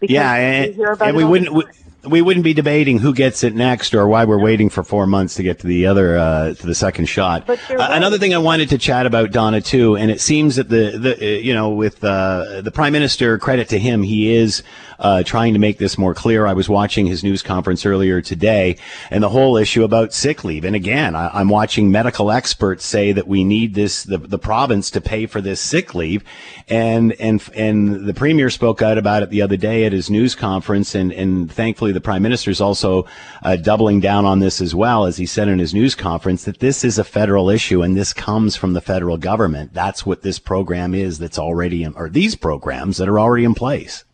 [0.00, 1.52] Yeah, and, and we wouldn't.
[1.52, 1.64] We,
[2.04, 5.34] we wouldn't be debating who gets it next or why we're waiting for four months
[5.34, 7.46] to get to the other uh, to the second shot.
[7.46, 7.96] But Uh, right.
[7.96, 11.16] another thing I wanted to chat about Donna too, and it seems that the the
[11.16, 14.62] uh, you know with uh, the prime minister, credit to him, he is
[14.98, 16.46] uh, trying to make this more clear.
[16.46, 18.76] I was watching his news conference earlier today,
[19.10, 20.64] and the whole issue about sick leave.
[20.64, 24.90] And again, I, I'm watching medical experts say that we need this the, the province
[24.92, 26.22] to pay for this sick leave,
[26.68, 30.34] and and and the premier spoke out about it the other day at his news
[30.34, 33.06] conference, and and thankfully the prime minister is also
[33.42, 36.60] uh, doubling down on this as well, as he said in his news conference that
[36.60, 39.72] this is a federal issue and this comes from the federal government.
[39.72, 41.18] That's what this program is.
[41.18, 44.04] That's already in, or these programs that are already in place.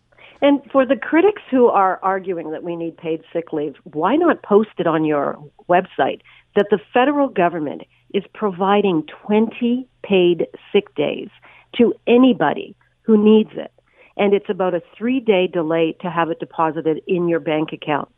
[0.43, 4.43] And for the critics who are arguing that we need paid sick leave, why not
[4.43, 6.21] post it on your website
[6.55, 11.29] that the federal government is providing 20 paid sick days
[11.77, 13.73] to anybody who needs it?
[14.17, 18.09] And it's about a three day delay to have it deposited in your bank account.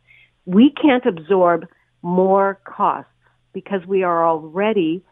[0.47, 1.67] We can't absorb
[2.03, 3.11] more costs
[3.53, 5.03] because we are already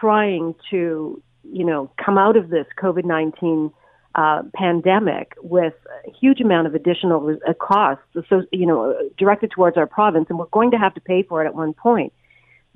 [0.00, 3.72] trying to, you know, come out of this COVID 19
[4.14, 5.74] uh, pandemic with
[6.06, 10.38] a huge amount of additional uh, costs, so, you know, directed towards our province, and
[10.38, 12.12] we're going to have to pay for it at one point.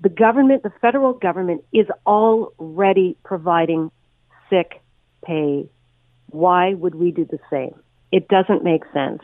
[0.01, 3.91] The government, the federal government, is already providing
[4.49, 4.81] sick
[5.25, 5.69] pay.
[6.35, 7.75] Why would we do the same?
[8.11, 9.23] It doesn't make sense.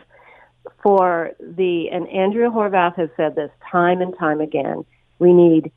[0.82, 4.84] For the, and Andrea Horwath has said this time and time again,
[5.18, 5.72] we need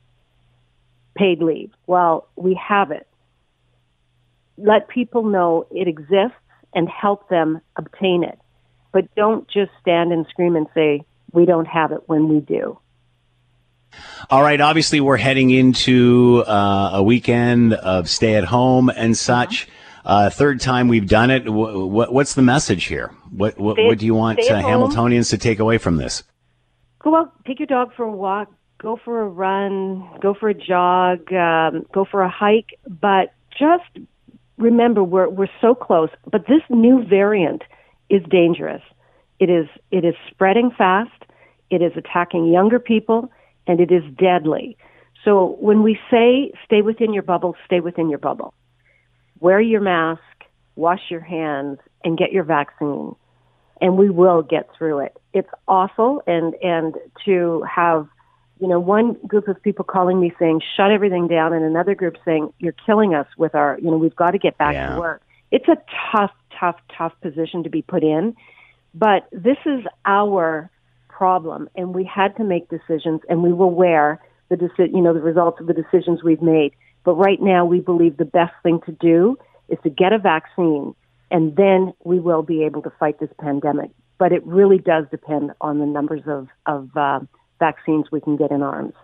[1.16, 1.70] paid leave.
[1.86, 3.06] Well, we have it
[4.56, 6.38] let people know it exists
[6.74, 8.38] and help them obtain it.
[8.92, 12.78] But don't just stand and scream and say, we don't have it when we do.
[14.30, 14.60] All right.
[14.60, 19.68] Obviously, we're heading into uh, a weekend of stay at home and such.
[20.04, 21.44] Uh, third time we've done it.
[21.44, 23.10] Wh- wh- what's the message here?
[23.30, 24.60] What what, Stay- what do you want uh.
[24.60, 26.22] Hamiltonians to take away from this?
[27.00, 30.54] Go out, take your dog for a walk, go for a run, go for a
[30.54, 34.06] jog, um, go for a hike, but just
[34.58, 36.10] remember we're we're so close.
[36.30, 37.62] But this new variant
[38.10, 38.82] is dangerous.
[39.38, 41.10] It is it is spreading fast.
[41.70, 43.30] It is attacking younger people,
[43.66, 44.76] and it is deadly.
[45.24, 48.52] So when we say stay within your bubble, stay within your bubble.
[49.40, 50.22] Wear your mask,
[50.76, 53.14] wash your hands, and get your vaccine
[53.80, 55.16] and we will get through it.
[55.32, 56.94] It's awful and and
[57.24, 58.08] to have
[58.60, 62.16] you know one group of people calling me saying shut everything down and another group
[62.24, 64.94] saying you're killing us with our you know we've got to get back Yeah.
[64.94, 65.22] to work.
[65.50, 65.76] It's a
[66.12, 68.36] tough tough tough position to be put in,
[68.94, 70.70] but this is our
[71.08, 75.12] problem and we had to make decisions and we will wear the deci- you know
[75.12, 76.72] the results of the decisions we've made.
[77.04, 79.36] But right now we believe the best thing to do
[79.68, 80.94] is to get a vaccine
[81.30, 83.90] and then we will be able to fight this pandemic.
[84.18, 87.20] But it really does depend on the numbers of, of uh,
[87.58, 88.94] vaccines we can get in arms.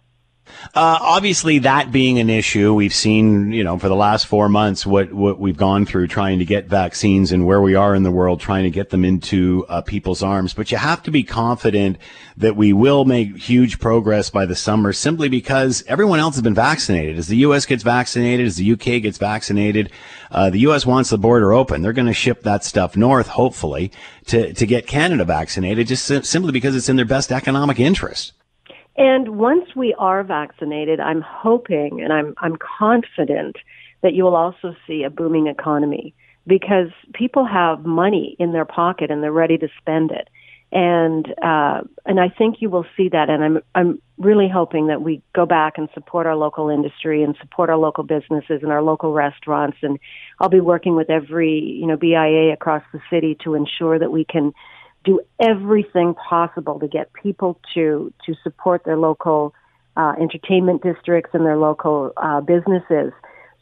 [0.74, 4.86] Uh, obviously, that being an issue, we've seen, you know, for the last four months,
[4.86, 8.10] what, what we've gone through trying to get vaccines and where we are in the
[8.10, 10.54] world, trying to get them into uh, people's arms.
[10.54, 11.98] But you have to be confident
[12.36, 16.54] that we will make huge progress by the summer simply because everyone else has been
[16.54, 17.18] vaccinated.
[17.18, 17.66] As the U.S.
[17.66, 19.00] gets vaccinated, as the U.K.
[19.00, 19.90] gets vaccinated,
[20.30, 20.86] uh, the U.S.
[20.86, 21.82] wants the border open.
[21.82, 23.92] They're going to ship that stuff north, hopefully,
[24.26, 28.32] to, to get Canada vaccinated just sim- simply because it's in their best economic interest.
[28.96, 33.56] And once we are vaccinated, I'm hoping and I'm, I'm confident
[34.02, 36.14] that you will also see a booming economy
[36.46, 40.28] because people have money in their pocket and they're ready to spend it.
[40.72, 43.28] And uh, and I think you will see that.
[43.28, 47.36] And I'm I'm really hoping that we go back and support our local industry and
[47.40, 49.78] support our local businesses and our local restaurants.
[49.82, 49.98] And
[50.38, 54.24] I'll be working with every you know BIA across the city to ensure that we
[54.24, 54.52] can
[55.04, 59.54] do everything possible to get people to to support their local
[59.96, 63.12] uh, entertainment districts and their local uh, businesses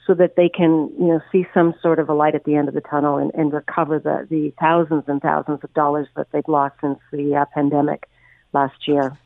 [0.07, 2.69] so that they can you know see some sort of a light at the end
[2.69, 6.49] of the tunnel and, and recover the, the thousands and thousands of dollars that they've
[6.49, 8.09] lost since the uh, pandemic
[8.53, 9.17] last year.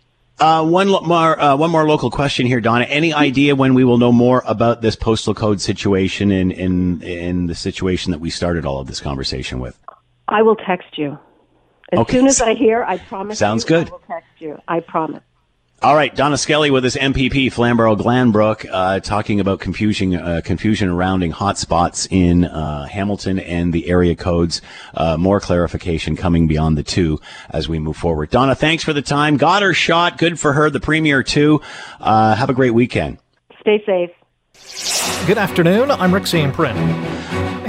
[0.40, 2.84] Uh, one more, uh, one more local question here, Donna.
[2.86, 7.46] Any idea when we will know more about this postal code situation and in, in
[7.46, 9.78] the situation that we started all of this conversation with?
[10.26, 11.16] I will text you
[11.92, 12.18] as Okay.
[12.18, 12.82] soon as I hear.
[12.82, 13.38] I promise.
[13.38, 13.88] Sounds you, good.
[13.88, 14.58] I will text you.
[14.68, 15.22] I promise.
[15.82, 20.88] All right, Donna Skelly with his MPP Flamborough Glanbrook, uh, talking about confusion, uh, confusion
[20.88, 24.62] surrounding hotspots in uh, Hamilton and the area codes.
[24.94, 27.18] Uh, more clarification coming beyond the two
[27.50, 28.30] as we move forward.
[28.30, 29.36] Donna, thanks for the time.
[29.36, 30.18] Got her shot.
[30.18, 30.70] Good for her.
[30.70, 31.60] The premier too.
[32.00, 33.18] Uh, have a great weekend.
[33.60, 34.10] Stay safe.
[35.26, 35.90] Good afternoon.
[35.90, 36.78] I'm Rick Print.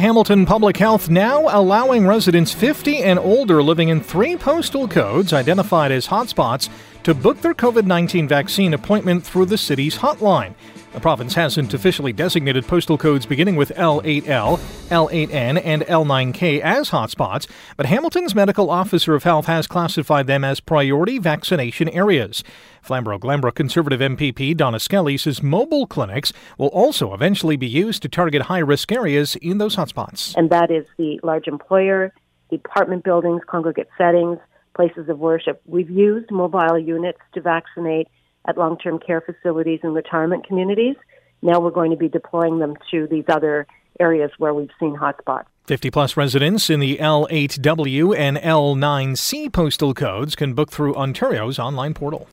[0.03, 5.93] Hamilton Public Health now allowing residents 50 and older living in three postal codes identified
[5.93, 6.67] as hotspots
[7.03, 10.55] to book their COVID 19 vaccine appointment through the city's hotline.
[10.93, 17.47] The province hasn't officially designated postal codes beginning with L8L, L8N, and L9K as hotspots,
[17.75, 22.43] but Hamilton's medical officer of health has classified them as priority vaccination areas.
[22.83, 28.07] Flamborough Glanbrook Conservative MPP Donna Skelly says mobile clinics will also eventually be used to
[28.09, 30.35] target high risk areas in those hotspots.
[30.37, 32.13] And that is the large employer,
[32.51, 34.37] the apartment buildings, congregate settings,
[34.75, 35.59] places of worship.
[35.65, 38.09] We've used mobile units to vaccinate
[38.45, 40.95] at long term care facilities and retirement communities.
[41.41, 43.67] Now we're going to be deploying them to these other
[43.99, 45.45] areas where we've seen hotspots.
[45.65, 51.93] 50 plus residents in the L8W and L9C postal codes can book through Ontario's online
[51.93, 52.27] portal.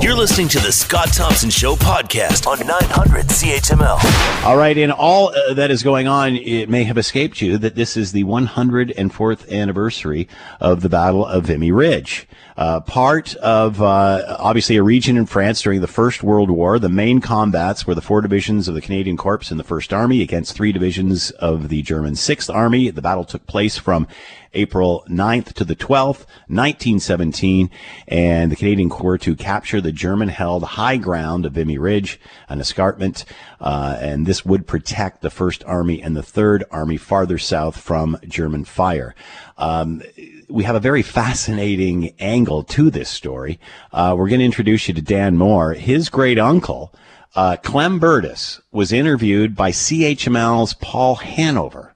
[0.00, 4.44] You're listening to the Scott Thompson Show podcast on 900 CHML.
[4.44, 7.74] All right, in all uh, that is going on, it may have escaped you that
[7.74, 10.28] this is the 104th anniversary
[10.60, 12.28] of the Battle of Vimy Ridge.
[12.58, 16.80] Uh, part of uh, obviously a region in France during the First World War.
[16.80, 20.22] The main combats were the four divisions of the Canadian Corps in the First Army
[20.22, 22.90] against three divisions of the German Sixth Army.
[22.90, 24.08] The battle took place from
[24.54, 27.70] April 9th to the 12th, 1917,
[28.08, 33.24] and the Canadian Corps to capture the German-held high ground of Vimy Ridge, an escarpment,
[33.60, 38.18] uh, and this would protect the First Army and the Third Army farther south from
[38.26, 39.14] German fire.
[39.58, 40.02] Um,
[40.48, 43.60] we have a very fascinating angle to this story.
[43.92, 45.74] Uh, we're going to introduce you to Dan Moore.
[45.74, 46.94] His great uncle,
[47.34, 51.94] uh, Clem Burtis, was interviewed by CHML's Paul Hanover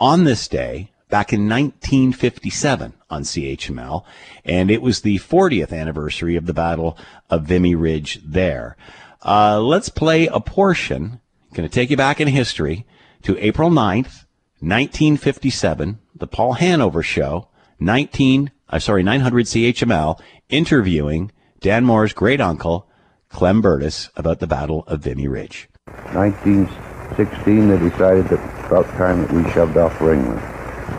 [0.00, 4.04] on this day back in 1957 on CHML,
[4.44, 6.98] and it was the 40th anniversary of the Battle
[7.30, 8.76] of Vimy Ridge there.
[9.24, 11.20] Uh, let's play a portion.
[11.54, 12.86] Going to take you back in history
[13.22, 14.26] to April 9th,
[14.60, 17.48] 1957, the Paul Hanover Show,
[17.80, 22.88] 19, uh, sorry, 900 CHML, interviewing Dan Moore's great uncle,
[23.28, 25.68] Clem Burtis, about the Battle of Vimy Ridge.
[26.12, 30.40] 1916, they decided that about time that we shoved off for England.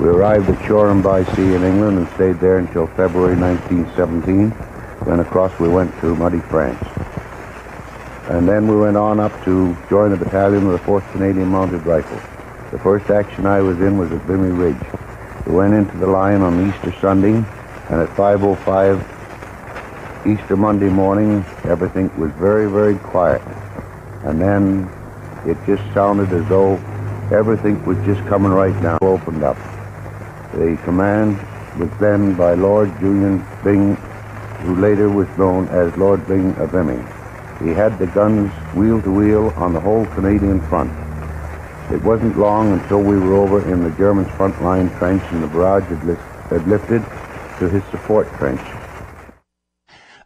[0.01, 4.49] We arrived at Shoreham by Sea in England and stayed there until February 1917.
[5.05, 6.81] Then across we went to muddy France.
[8.29, 11.85] And then we went on up to join the battalion of the 4th Canadian Mounted
[11.85, 12.21] Rifles.
[12.71, 15.08] The first action I was in was at Vimy Ridge.
[15.49, 19.01] We went into the line on Easter Sunday, and at 5.05
[20.27, 23.41] Easter Monday morning, everything was very, very quiet.
[24.25, 24.87] And then
[25.47, 26.75] it just sounded as though
[27.31, 29.57] everything was just coming right now, opened up.
[30.53, 31.39] The command
[31.79, 33.95] was then by Lord Julian Byng,
[34.61, 37.01] who later was known as Lord Byng of Vimy.
[37.65, 41.08] He had the guns wheel to wheel on the whole Canadian front.
[41.91, 45.47] It wasn't long until we were over in the Germans' front line trench and the
[45.47, 46.05] barrage had,
[46.53, 47.01] had lifted
[47.59, 48.78] to his support trench.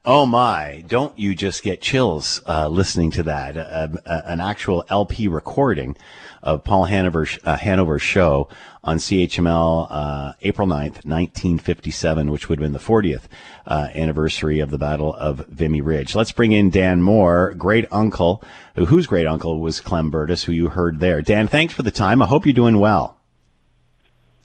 [0.06, 3.56] Oh my, don't you just get chills uh, listening to that?
[3.56, 5.96] Uh, uh, an actual LP recording
[6.42, 8.50] of Paul Hanover's, uh, Hanover's show
[8.84, 13.30] on CHML uh, April 9th, 1957, which would have been the 40th
[13.66, 16.16] uh, anniversary of the Battle of Vimy Ridge.
[16.16, 18.44] Let's bring in Dan Moore, great uncle,
[18.76, 21.22] whose great uncle was Clem Burtis, who you heard there.
[21.22, 22.22] Dan, thanks for the time.
[22.22, 23.16] I hope you're doing well.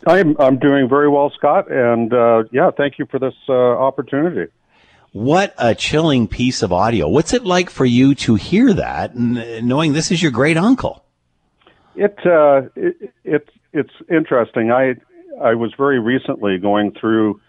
[0.07, 4.53] I'm I'm doing very well, Scott, and uh, yeah, thank you for this uh, opportunity.
[5.13, 7.09] What a chilling piece of audio.
[7.09, 11.05] What's it like for you to hear that, knowing this is your great uncle?
[11.97, 14.71] It, uh, it it's it's interesting.
[14.71, 14.95] I
[15.43, 17.41] I was very recently going through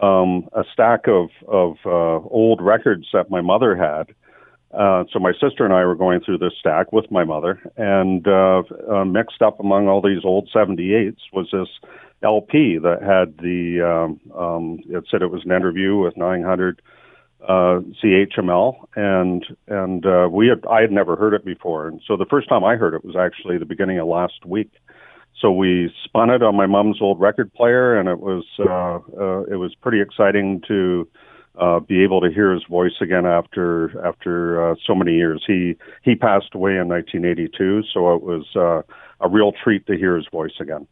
[0.00, 4.14] um, a stack of of uh, old records that my mother had.
[4.72, 8.26] Uh, so my sister and I were going through this stack with my mother, and
[8.28, 11.68] uh, uh, mixed up among all these old 78s was this
[12.22, 16.82] LP that had the um, um, it said it was an interview with 900
[17.42, 22.16] uh, CHML, and and uh, we had I had never heard it before, and so
[22.16, 24.70] the first time I heard it was actually the beginning of last week.
[25.40, 29.42] So we spun it on my mom's old record player, and it was uh, uh,
[29.42, 31.06] it was pretty exciting to
[31.58, 35.44] uh, be able to hear his voice again after after uh, so many years.
[35.46, 38.82] He he passed away in 1982, so it was uh,
[39.20, 40.86] a real treat to hear his voice again.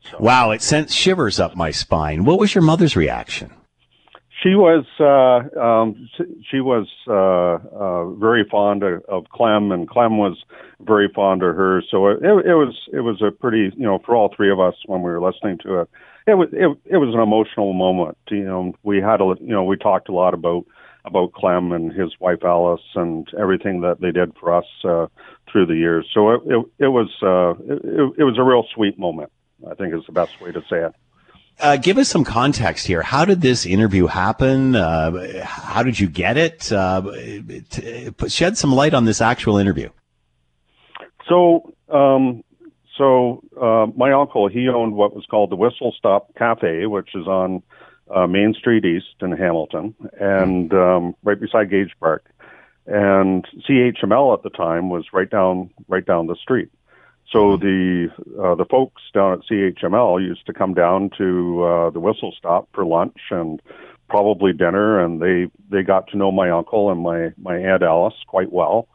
[0.00, 0.18] So.
[0.20, 2.24] Wow, it sent shivers up my spine.
[2.24, 3.52] What was your mother's reaction?
[4.42, 6.08] She was uh, um,
[6.48, 10.36] she was uh, uh, very fond of, of Clem, and Clem was
[10.80, 11.82] very fond of her.
[11.90, 14.74] So it, it was it was a pretty you know for all three of us
[14.86, 15.90] when we were listening to it.
[16.28, 18.16] It was it, it was an emotional moment.
[18.30, 20.66] You know, we had a you know we talked a lot about
[21.04, 25.06] about Clem and his wife Alice and everything that they did for us uh,
[25.50, 26.06] through the years.
[26.14, 29.32] So it it, it was uh, it, it was a real sweet moment.
[29.68, 30.94] I think is the best way to say it.
[31.60, 33.02] Uh, give us some context here.
[33.02, 34.76] How did this interview happen?
[34.76, 36.70] Uh, how did you get it?
[36.70, 37.02] Uh,
[37.70, 39.90] t- shed some light on this actual interview.
[41.28, 42.44] So, um,
[42.96, 47.26] so uh, my uncle he owned what was called the Whistle Stop Cafe, which is
[47.26, 47.62] on
[48.14, 52.24] uh, Main Street East in Hamilton, and um, right beside Gage Park.
[52.86, 56.70] And CHML at the time was right down right down the street.
[57.32, 58.08] So the
[58.42, 62.68] uh, the folks down at CHML used to come down to uh, the Whistle Stop
[62.72, 63.60] for lunch and
[64.08, 68.14] probably dinner, and they they got to know my uncle and my my aunt Alice
[68.26, 68.88] quite well.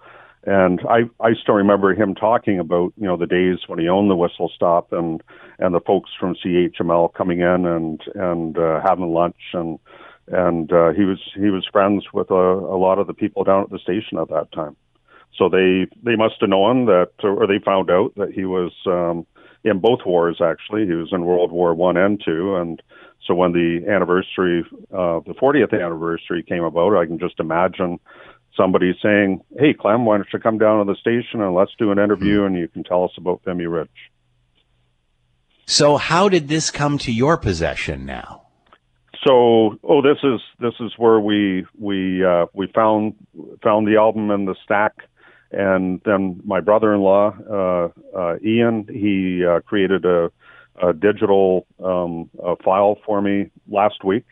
[0.46, 4.10] And I I still remember him talking about you know the days when he owned
[4.10, 5.22] the Whistle Stop and
[5.60, 9.78] and the folks from CHML coming in and and uh, having lunch and
[10.28, 13.64] and uh, he was he was friends with a, a lot of the people down
[13.64, 14.76] at the station at that time.
[15.38, 19.26] So they they must have known that, or they found out that he was um,
[19.64, 20.42] in both wars.
[20.42, 22.82] Actually, he was in World War One and Two, and
[23.26, 28.00] so when the anniversary, uh, the 40th anniversary came about, I can just imagine
[28.56, 31.92] somebody saying, "Hey, Clem, why don't you come down to the station and let's do
[31.92, 32.48] an interview, mm-hmm.
[32.48, 34.12] and you can tell us about Vimy Ridge."
[35.66, 38.42] So, how did this come to your possession now?
[39.26, 43.16] So, oh, this is this is where we we uh, we found
[43.64, 44.94] found the album in the stack
[45.54, 50.32] and then my brother-in-law, uh, uh, Ian, he uh, created a,
[50.82, 54.26] a digital um, a file for me last week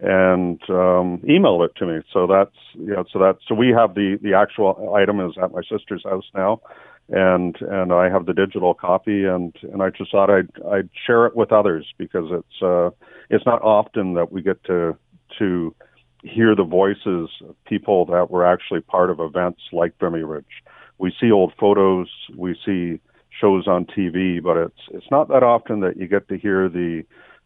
[0.00, 2.00] and um, emailed it to me.
[2.12, 5.52] So that's you know, so that so we have the the actual item is at
[5.52, 6.60] my sister's house now,
[7.08, 11.26] and and I have the digital copy, and and I just thought I'd I'd share
[11.26, 12.90] it with others because it's uh,
[13.28, 14.96] it's not often that we get to
[15.38, 15.74] to
[16.22, 20.62] hear the voices of people that were actually part of events like Vimy Ridge.
[20.98, 23.00] We see old photos, we see
[23.40, 27.04] shows on TV, but it's it's not that often that you get to hear the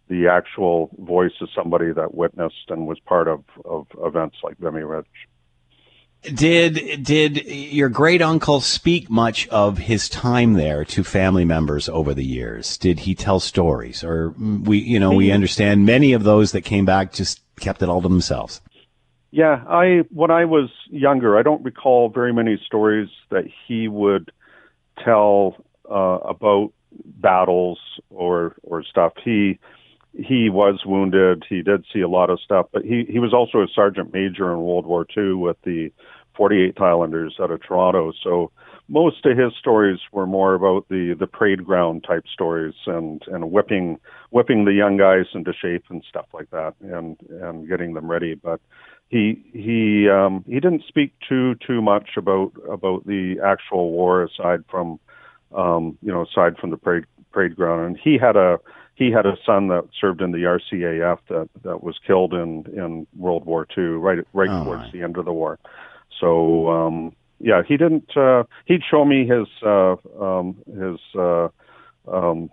[0.08, 4.82] the actual voice of somebody that witnessed and was part of, of events like Vimy
[4.82, 5.06] Ridge.
[6.32, 12.14] Did did your great uncle speak much of his time there to family members over
[12.14, 12.78] the years?
[12.78, 16.86] Did he tell stories, or we you know we understand many of those that came
[16.86, 18.62] back just kept it all to themselves?
[19.32, 24.30] Yeah, I when I was younger, I don't recall very many stories that he would
[25.04, 25.56] tell
[25.90, 26.72] uh, about
[27.04, 29.12] battles or or stuff.
[29.22, 29.58] He
[30.16, 31.44] he was wounded.
[31.48, 34.52] He did see a lot of stuff, but he he was also a sergeant major
[34.52, 35.90] in World War II with the
[36.38, 38.12] 48th Highlanders out of Toronto.
[38.22, 38.50] So
[38.88, 43.50] most of his stories were more about the the parade ground type stories and and
[43.50, 43.98] whipping
[44.30, 48.34] whipping the young guys into shape and stuff like that and and getting them ready.
[48.34, 48.60] But
[49.08, 54.64] he he um, he didn't speak too too much about about the actual war aside
[54.70, 54.98] from
[55.54, 57.84] um, you know aside from the parade parade ground.
[57.84, 58.58] And he had a
[58.94, 63.06] he had a son that served in the RCAF that that was killed in in
[63.16, 65.58] World War II right right oh, towards the end of the war.
[66.20, 68.16] So um, yeah, he didn't.
[68.16, 71.00] Uh, he'd show me his uh, um, his.
[71.18, 71.48] Uh,
[72.06, 72.50] um,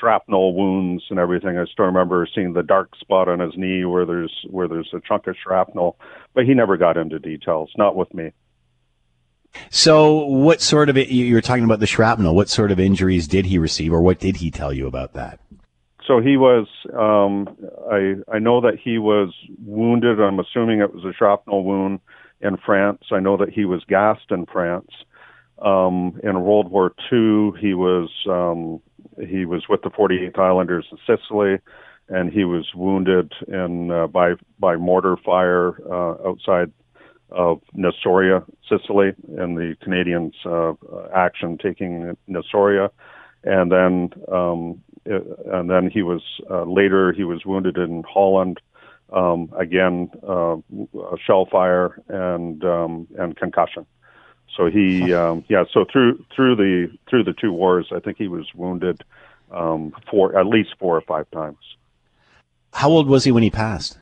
[0.00, 1.58] shrapnel wounds and everything.
[1.58, 5.00] I still remember seeing the dark spot on his knee where there's where there's a
[5.06, 5.98] chunk of shrapnel,
[6.32, 7.70] but he never got into details.
[7.76, 8.32] Not with me.
[9.70, 12.34] So, what sort of you were talking about the shrapnel?
[12.34, 15.40] What sort of injuries did he receive, or what did he tell you about that?
[16.06, 16.66] So he was.
[16.92, 17.56] Um,
[17.90, 19.32] I I know that he was
[19.64, 20.20] wounded.
[20.20, 22.00] I'm assuming it was a shrapnel wound
[22.40, 23.04] in France.
[23.12, 24.90] I know that he was gassed in France.
[25.60, 28.80] Um, in World War II, he was um,
[29.24, 31.58] he was with the 48th Highlanders in Sicily,
[32.08, 36.72] and he was wounded in uh, by by mortar fire uh, outside
[37.30, 40.72] of Nissoria, Sicily, and the Canadians' uh,
[41.14, 42.90] action taking Nissoria,
[43.44, 48.60] and then um, it, and then he was uh, later he was wounded in Holland.
[49.12, 50.56] Um, again, uh,
[51.26, 53.84] shell fire and um, and concussion.
[54.56, 55.64] So he, um, yeah.
[55.72, 59.02] So through through the through the two wars, I think he was wounded
[59.50, 61.58] um, four at least four or five times.
[62.72, 63.98] How old was he when he passed?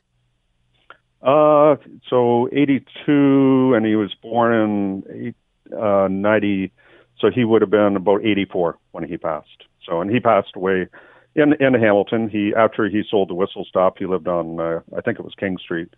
[1.21, 1.75] Uh,
[2.09, 5.35] so eighty two, and he was born in
[5.77, 6.71] uh, ninety.
[7.19, 9.65] So he would have been about eighty four when he passed.
[9.85, 10.87] So, and he passed away
[11.35, 12.29] in in Hamilton.
[12.29, 15.35] He after he sold the whistle stop, he lived on uh, I think it was
[15.37, 15.93] King Street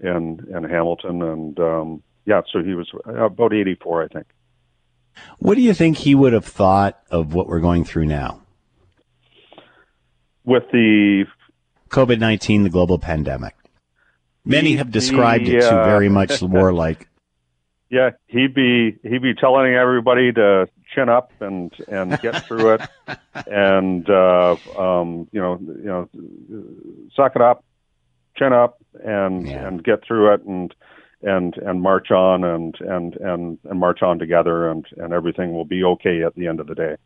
[0.00, 4.26] in in Hamilton, and um, yeah, so he was about 84, I think.
[5.38, 8.42] What do you think he would have thought of what we're going through now?
[10.44, 11.24] With the
[11.90, 13.54] COVID 19, the global pandemic.
[14.44, 17.08] Many have described it to uh, very much warlike.
[17.90, 22.80] Yeah, he'd be he'd be telling everybody to chin up and and get through it,
[23.46, 26.08] and uh, um, you know you know
[27.14, 27.64] suck it up,
[28.36, 30.74] chin up, and and get through it, and
[31.22, 35.64] and and march on, and and and and march on together, and and everything will
[35.64, 36.96] be okay at the end of the day.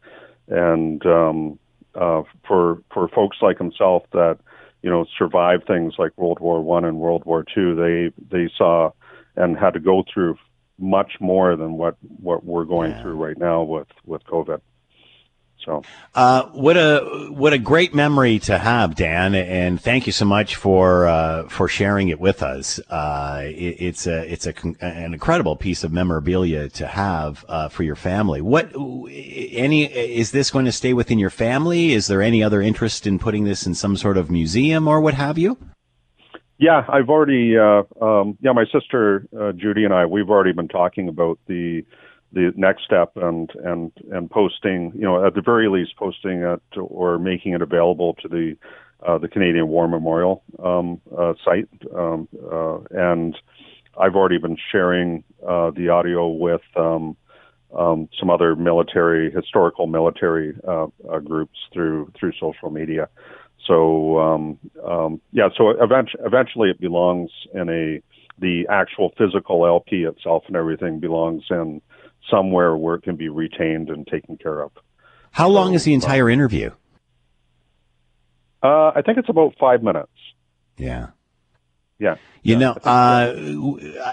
[0.49, 1.59] And um,
[1.95, 4.39] uh, for for folks like himself that
[4.83, 8.91] you know survived things like World War One and World War Two, they they saw
[9.37, 10.37] and had to go through
[10.79, 14.61] much more than what what we're going through right now with with COVID.
[15.65, 15.83] So
[16.15, 20.57] Uh, what a what a great memory to have, Dan, and thank you so much
[20.57, 22.79] for uh, for sharing it with us.
[22.89, 27.69] Uh, it, it's a it's a con- an incredible piece of memorabilia to have uh,
[27.69, 28.41] for your family.
[28.41, 31.93] What any is this going to stay within your family?
[31.93, 35.15] Is there any other interest in putting this in some sort of museum or what
[35.15, 35.59] have you?
[36.59, 40.69] yeah, I've already uh, um, yeah my sister uh, Judy and I we've already been
[40.69, 41.85] talking about the
[42.33, 46.62] the next step and and and posting you know at the very least posting it
[46.76, 48.57] or making it available to the
[49.07, 53.37] uh, the Canadian War Memorial um, uh, site um, uh, and
[53.99, 57.16] I've already been sharing uh, the audio with um,
[57.76, 63.09] um, some other military historical military uh, uh, groups through through social media.
[63.66, 68.03] So um, um, yeah, so eventually, eventually it belongs in a
[68.41, 71.83] the actual physical LP itself and everything belongs in
[72.31, 74.72] somewhere where it can be retained and taken care of.
[75.31, 76.70] How long is the entire interview?
[78.62, 80.11] Uh, I think it's about five minutes.
[80.76, 81.09] Yeah.
[81.99, 82.17] Yeah.
[82.43, 83.35] You know, uh,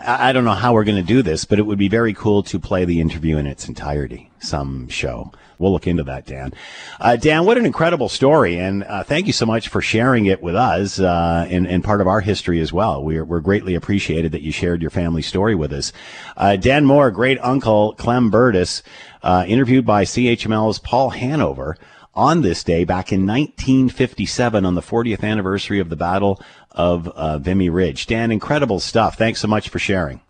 [0.03, 2.13] I I don't know how we're going to do this, but it would be very
[2.13, 5.31] cool to play the interview in its entirety, some show.
[5.57, 6.53] We'll look into that, Dan.
[6.99, 10.41] Uh, Dan, what an incredible story, and uh, thank you so much for sharing it
[10.41, 13.01] with us uh, and, and part of our history as well.
[13.03, 15.93] We're, we're greatly appreciated that you shared your family story with us.
[16.35, 18.83] Uh, Dan Moore, great uncle Clem Burtis,
[19.23, 21.77] uh, interviewed by CHML's Paul Hanover
[22.15, 26.41] on this day back in 1957 on the 40th anniversary of the Battle
[26.71, 28.05] of uh, Vimy Ridge.
[28.07, 29.17] Dan, incredible stuff.
[29.17, 30.21] Thanks so much for sharing.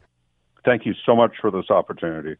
[0.63, 2.37] Thank you so much for this opportunity.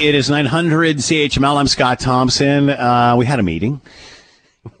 [0.00, 1.56] It is 900 CHML.
[1.56, 2.70] I'm Scott Thompson.
[2.70, 3.80] Uh, we had a meeting.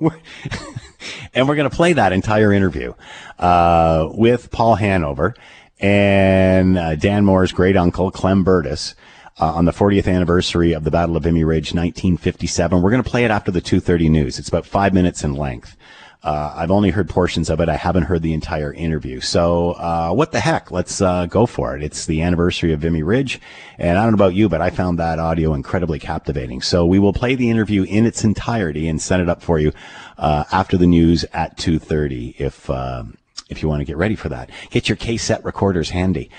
[1.34, 2.92] and we're going to play that entire interview
[3.38, 5.34] uh, with Paul Hanover
[5.78, 8.94] and uh, Dan Moore's great uncle, Clem Burtis.
[9.38, 12.80] Uh, on the 40th anniversary of the Battle of Vimy Ridge, 1957.
[12.80, 14.38] We're going to play it after the 2:30 news.
[14.38, 15.76] It's about five minutes in length.
[16.22, 17.68] Uh, I've only heard portions of it.
[17.68, 19.20] I haven't heard the entire interview.
[19.20, 20.70] So, uh, what the heck?
[20.70, 21.82] Let's uh, go for it.
[21.82, 23.38] It's the anniversary of Vimy Ridge,
[23.78, 26.62] and I don't know about you, but I found that audio incredibly captivating.
[26.62, 29.72] So, we will play the interview in its entirety and send it up for you
[30.18, 32.40] uh, after the news at 2:30.
[32.40, 33.04] If uh,
[33.48, 34.50] if you want to get ready for that.
[34.70, 36.30] Get your K-set recorders handy.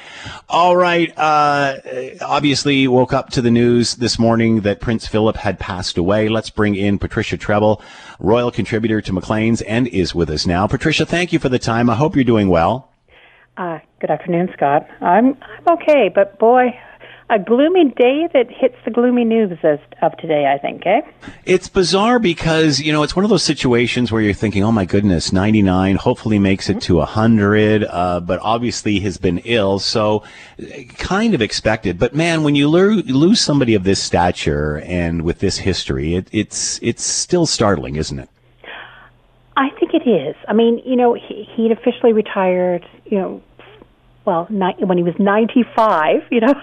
[0.49, 1.11] All right.
[1.17, 1.75] Uh,
[2.21, 6.27] obviously woke up to the news this morning that Prince Philip had passed away.
[6.27, 7.81] Let's bring in Patricia Treble,
[8.19, 10.67] royal contributor to Maclean's and is with us now.
[10.67, 11.89] Patricia, thank you for the time.
[11.89, 12.91] I hope you're doing well.
[13.55, 14.87] Uh, good afternoon, Scott.
[15.01, 16.77] I'm I'm okay, but boy,
[17.29, 20.45] a gloomy day that hits the gloomy news of, of today.
[20.47, 21.01] I think, eh?
[21.45, 24.85] It's bizarre because, you know, it's one of those situations where you're thinking, oh my
[24.85, 30.23] goodness, 99, hopefully makes it to 100, uh, but obviously has been ill, so
[30.97, 31.99] kind of expected.
[31.99, 36.29] But man, when you lo- lose somebody of this stature and with this history, it,
[36.31, 38.29] it's, it's still startling, isn't it?
[39.57, 40.35] I think it is.
[40.47, 43.41] I mean, you know, he, he'd officially retired, you know,
[44.23, 46.53] well, when he was 95, you know.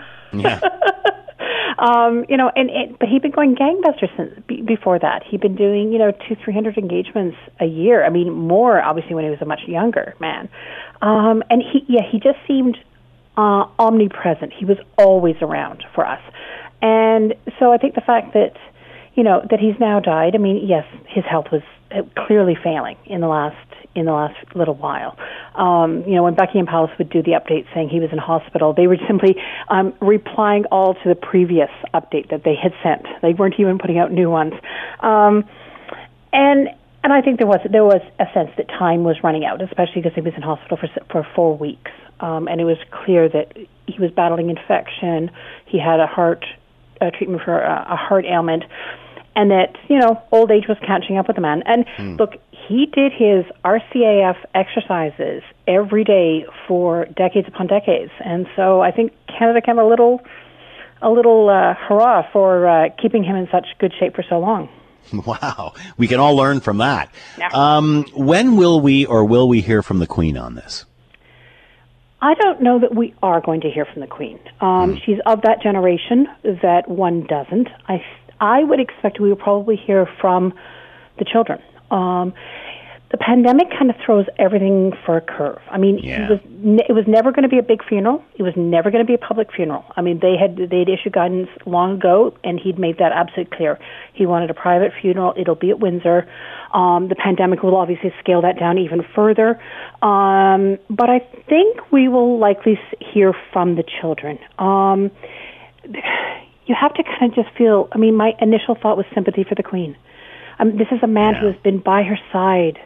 [0.40, 0.60] Yeah.
[1.78, 5.22] um, you know, and it, but he'd been going gangbusters since be, before that.
[5.28, 8.04] He'd been doing, you know, two, three hundred engagements a year.
[8.04, 10.48] I mean, more obviously when he was a much younger man.
[11.02, 12.78] Um, and he, yeah, he just seemed
[13.36, 14.52] uh, omnipresent.
[14.52, 16.20] He was always around for us,
[16.80, 18.56] and so I think the fact that,
[19.14, 20.34] you know, that he's now died.
[20.34, 23.56] I mean, yes, his health was uh, clearly failing in the last
[23.94, 25.16] in the last little while.
[25.54, 28.72] Um, you know, when Buckingham Palace would do the update saying he was in hospital,
[28.72, 29.36] they were simply
[29.68, 33.06] um, replying all to the previous update that they had sent.
[33.22, 34.54] They weren't even putting out new ones.
[35.00, 35.44] Um,
[36.32, 36.68] and
[37.04, 40.00] and I think there was there was a sense that time was running out, especially
[40.02, 43.52] because he was in hospital for for four weeks, um, and it was clear that
[43.86, 45.30] he was battling infection.
[45.66, 46.44] He had a heart
[47.00, 48.64] uh, treatment for a, a heart ailment,
[49.36, 51.62] and that you know old age was catching up with the man.
[51.66, 52.16] And Hmm.
[52.16, 52.36] look,
[52.68, 59.12] he did his RCAF exercises every day for decades upon decades, and so I think
[59.26, 60.20] Canada can have a little
[61.02, 64.68] a little uh, hurrah for uh, keeping him in such good shape for so long.
[65.26, 65.74] Wow.
[65.98, 67.12] We can all learn from that.
[67.52, 70.86] Um, when will we or will we hear from the Queen on this?
[72.22, 74.40] I don't know that we are going to hear from the Queen.
[74.62, 77.68] Um, She's of that generation that one doesn't.
[77.86, 78.02] I
[78.40, 80.54] I would expect we will probably hear from
[81.18, 81.60] the children.
[81.94, 82.34] Um,
[83.14, 85.60] the pandemic kind of throws everything for a curve.
[85.70, 86.24] I mean, Yeah.
[86.24, 88.24] it was ne- it was never going to be a big funeral.
[88.36, 89.84] It was never going to be a public funeral.
[89.96, 93.78] I mean, they had they'd issued guidance long ago, and he'd made that absolutely clear.
[94.14, 95.32] He wanted a private funeral.
[95.36, 96.26] It'll be at Windsor.
[96.72, 99.60] Um, the pandemic will obviously scale that down even further.
[100.02, 104.40] Um, but I think we will likely hear from the children.
[104.58, 105.12] Um,
[106.66, 107.88] you have to kind of just feel.
[107.92, 109.94] I mean, my initial thought was sympathy for the Queen.
[110.58, 112.78] Um, this is a man who has been by her side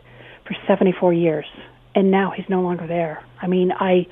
[0.46, 1.46] for 74 years,
[1.94, 3.22] and now he's no longer there.
[3.40, 4.06] I mean, I,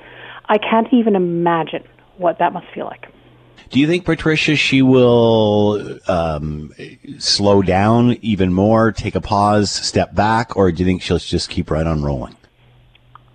[0.47, 1.83] I can't even imagine
[2.17, 3.07] what that must feel like.
[3.69, 6.71] Do you think, Patricia, she will um,
[7.17, 11.49] slow down even more, take a pause, step back, or do you think she'll just
[11.49, 12.35] keep right on rolling?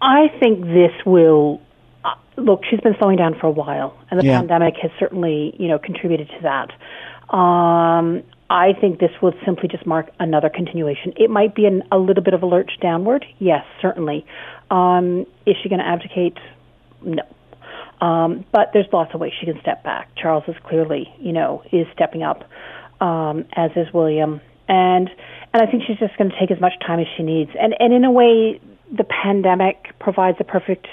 [0.01, 1.61] I think this will
[2.05, 2.63] uh, look.
[2.69, 4.39] She's been slowing down for a while, and the Yeah.
[4.39, 7.35] pandemic has certainly, you know, contributed to that.
[7.37, 8.23] Um,
[8.53, 11.15] I think this will simply just mark another continuation.
[11.17, 13.25] It might be an, a little bit of a lurch downward.
[13.39, 14.27] Yes, certainly.
[14.71, 16.37] Um, is she going to abdicate?
[17.03, 17.23] No.
[18.07, 20.11] Um, but there's lots of ways she can step back.
[20.21, 22.45] Charles is clearly, you know, is stepping up,
[23.01, 25.09] um, as is William, and
[25.55, 27.53] and I think she's just going to take as much time as she needs.
[27.59, 28.61] And and in a way,
[28.95, 30.89] the pandemic provides a perfect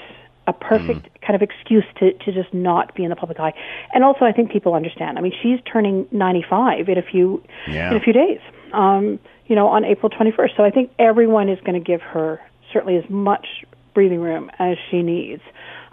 [0.50, 3.54] a perfect kind of excuse to to just not be in the public eye.
[3.94, 5.18] And also, I think people understand.
[5.18, 7.90] I mean, she's turning 95 in a few Yeah.
[7.90, 8.40] in a few days.
[8.72, 10.56] Um, you know, on April 21st.
[10.56, 12.40] So I think everyone is going to give her
[12.72, 13.46] certainly as much
[13.94, 15.42] breathing room as she needs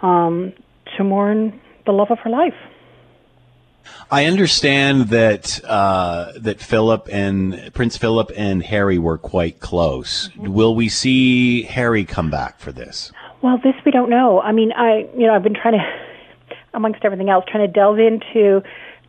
[0.00, 0.52] um,
[0.96, 2.54] to mourn the love of her life.
[4.10, 10.30] I understand that uh, that Philip and Prince Philip and Harry were quite close.
[10.36, 13.12] Will we see Harry come back for this?
[13.42, 14.40] Well, this we don't know.
[14.40, 17.98] I mean, I you know I've been trying to, amongst everything else, trying to delve
[17.98, 18.62] into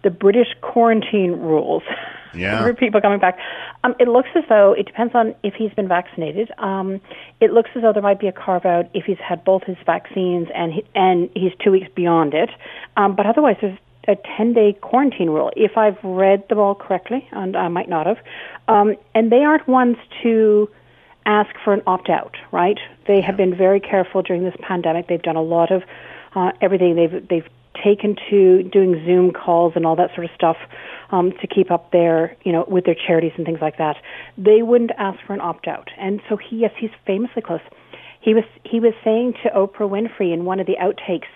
[0.04, 1.84] the British quarantine rules.
[2.34, 2.62] Yeah.
[2.62, 3.40] for people coming back.
[3.84, 6.52] Um, it looks as though it depends on if he's been vaccinated.
[6.60, 7.02] Um,
[7.42, 9.78] it looks as though there might be a carve out if he's had both his
[9.84, 12.50] vaccines and he, and he's two weeks beyond it.
[12.98, 13.78] Um, but otherwise, there's
[14.08, 18.06] a 10 day quarantine rule, if I've read them all correctly, and I might not
[18.06, 18.18] have.
[18.68, 20.70] Um, and they aren't ones to
[21.26, 22.80] ask for an opt out, right?
[23.08, 25.08] They have been very careful during this pandemic.
[25.08, 25.84] They've done a lot of
[26.36, 26.96] uh, everything.
[26.96, 27.48] They've they've
[27.84, 30.58] taken to doing Zoom calls and all that sort of stuff
[31.12, 33.96] um, to keep up their, you know, with their charities and things like that.
[34.38, 37.62] They wouldn't ask for an opt out, and so he, yes, he's famously close.
[38.22, 41.30] He was he was saying to Oprah Winfrey in one of the outtakes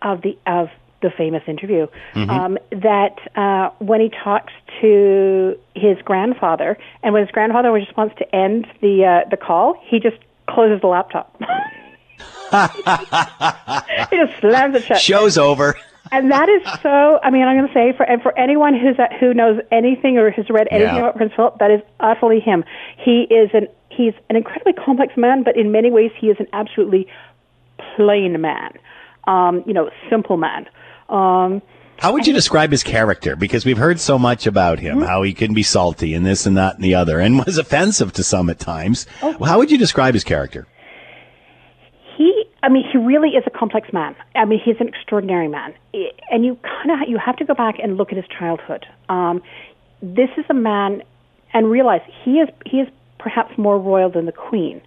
[0.00, 0.68] of the of
[1.02, 2.28] the famous interview Mhm.
[2.30, 8.14] um, that uh, when he talks to his grandfather, and when his grandfather just wants
[8.18, 10.16] to end the uh, the call, he just
[10.48, 11.34] closes the laptop.
[14.10, 15.00] he just slams it shut.
[15.00, 15.76] Show's over.
[16.10, 17.18] And that is so.
[17.22, 20.18] I mean, I'm going to say for and for anyone who's uh, who knows anything
[20.18, 21.00] or has read anything Yeah.
[21.00, 22.64] about Prince Philip, that is utterly him.
[22.98, 26.48] He is an he's an incredibly complex man, but in many ways he is an
[26.52, 27.06] absolutely
[27.96, 28.72] plain man.
[29.26, 30.66] Um, you know, simple man.
[31.12, 31.62] Um,
[31.98, 33.36] How would you describe his character?
[33.36, 36.56] Because we've heard so much about him, how he can be salty and this and
[36.56, 39.06] that and the other, and was offensive to some at times.
[39.20, 40.66] How would you describe his character?
[42.16, 45.72] he i mean he really is a complex man i mean he's an extraordinary man
[46.30, 49.42] and you kind of you have to go back and look at his childhood um
[50.02, 51.02] this is a man
[51.54, 52.88] and realize he is he is
[53.18, 54.80] perhaps more royal than the queen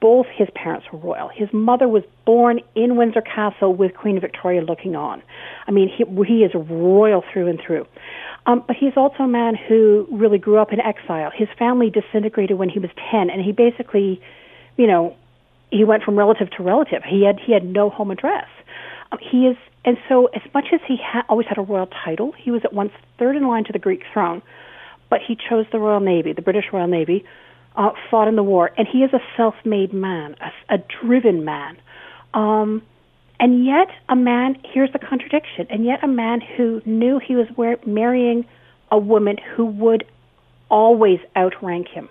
[0.00, 4.60] both his parents were royal his mother was born in windsor castle with queen victoria
[4.62, 5.22] looking on
[5.66, 7.86] i mean he he is royal through and through
[8.48, 11.30] um, but he's also a man who really grew up in exile.
[11.30, 14.22] His family disintegrated when he was 10, and he basically,
[14.78, 15.14] you know,
[15.70, 17.02] he went from relative to relative.
[17.06, 18.46] He had he had no home address.
[19.12, 22.32] Um, he is, and so as much as he ha- always had a royal title,
[22.32, 24.40] he was at once third in line to the Greek throne.
[25.10, 27.24] But he chose the Royal Navy, the British Royal Navy,
[27.78, 31.78] uh, fought in the war, and he is a self-made man, a, a driven man.
[32.34, 32.82] Um,
[33.40, 34.56] and yet, a man.
[34.64, 35.68] Here's the contradiction.
[35.70, 38.44] And yet, a man who knew he was wear- marrying
[38.90, 40.04] a woman who would
[40.68, 42.08] always outrank him,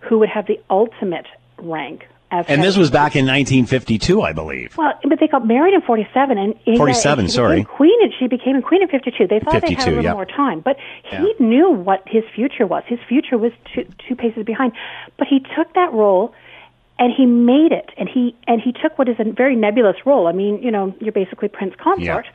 [0.00, 1.26] who would have the ultimate
[1.58, 2.06] rank.
[2.32, 4.76] And this was back in 1952, I believe.
[4.76, 7.64] Well, but they got married in 47 and he- 47, and she sorry.
[7.64, 9.26] queen and she became a queen in 52.
[9.26, 10.14] They thought they had a little yeah.
[10.14, 12.84] more time, but he knew what his future was.
[12.86, 14.72] His future was two, two paces behind.
[15.18, 16.34] But he took that role
[16.98, 20.26] and he made it and he and he took what is a very nebulous role.
[20.26, 22.26] I mean, you know, you're basically prince consort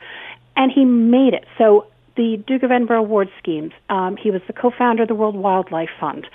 [0.56, 1.44] and he made it.
[1.56, 1.86] So
[2.18, 3.72] the Duke of Edinburgh Award schemes.
[3.88, 6.26] Um, he was the co-founder of the World Wildlife Fund.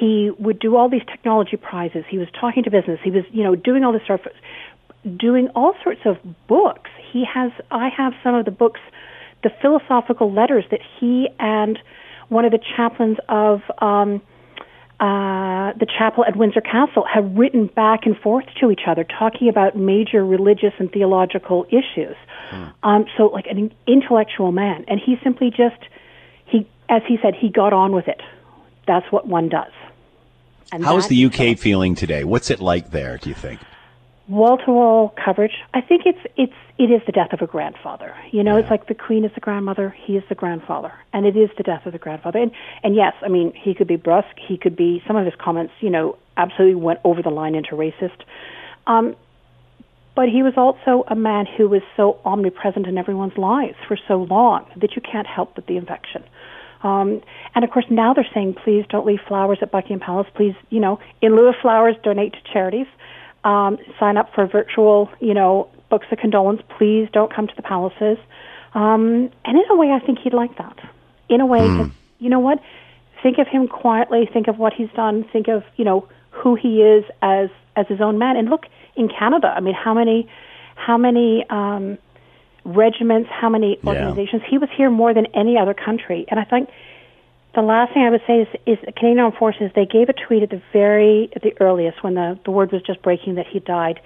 [0.00, 2.04] He would do all these technology prizes.
[2.08, 2.98] He was talking to business.
[3.04, 4.22] He was, you know, doing all this stuff.
[5.16, 6.16] doing all sorts of
[6.48, 6.90] books.
[7.12, 8.80] He has, I have some of the books,
[9.42, 11.78] the philosophical letters that he and
[12.28, 14.20] one of the chaplains of um,
[14.98, 19.48] uh, the chapel at Windsor Castle have written back and forth to each other, talking
[19.48, 22.16] about major religious and theological issues.
[22.50, 22.64] Hmm.
[22.82, 25.82] Um, so, like an intellectual man, and he simply just
[26.46, 28.20] he, as he said, he got on with it.
[28.86, 29.72] That's what one does.
[30.72, 32.24] And How is the UK feeling today?
[32.24, 33.18] What's it like there?
[33.18, 33.60] Do you think?
[34.28, 35.52] Wall to wall coverage.
[35.72, 38.14] I think it's it's it is the death of a grandfather.
[38.32, 38.62] You know, yeah.
[38.62, 41.62] it's like the queen is the grandmother, he is the grandfather, and it is the
[41.62, 42.40] death of the grandfather.
[42.40, 42.50] And
[42.82, 45.72] and yes, I mean he could be brusque, he could be some of his comments,
[45.80, 48.22] you know, absolutely went over the line into racist.
[48.86, 49.16] Um,
[50.14, 54.22] but he was also a man who was so omnipresent in everyone's lives for so
[54.22, 56.24] long that you can't help but the infection.
[56.82, 57.20] Um,
[57.54, 60.26] and of course, now they're saying, please don't leave flowers at Buckingham Palace.
[60.34, 62.86] Please, you know, in lieu of flowers, donate to charities
[63.46, 66.60] um, sign up for virtual, you know, books of condolence.
[66.76, 68.18] Please don't come to the palaces.
[68.74, 70.76] Um, and in a way, I think he'd like that.
[71.28, 71.92] In a way, mm.
[72.18, 72.58] you know what?
[73.22, 74.28] Think of him quietly.
[74.30, 75.24] Think of what he's done.
[75.32, 78.36] Think of you know who he is as as his own man.
[78.36, 78.64] And look
[78.96, 79.54] in Canada.
[79.56, 80.28] I mean, how many
[80.74, 81.98] how many um,
[82.64, 84.42] regiments, how many organizations?
[84.44, 84.50] Yeah.
[84.50, 86.26] He was here more than any other country.
[86.28, 86.68] And I think
[87.56, 89.72] the last thing I would say is, is Canadian Armed Forces.
[89.74, 92.82] They gave a tweet at the very at the earliest when the the word was
[92.82, 93.98] just breaking that he died,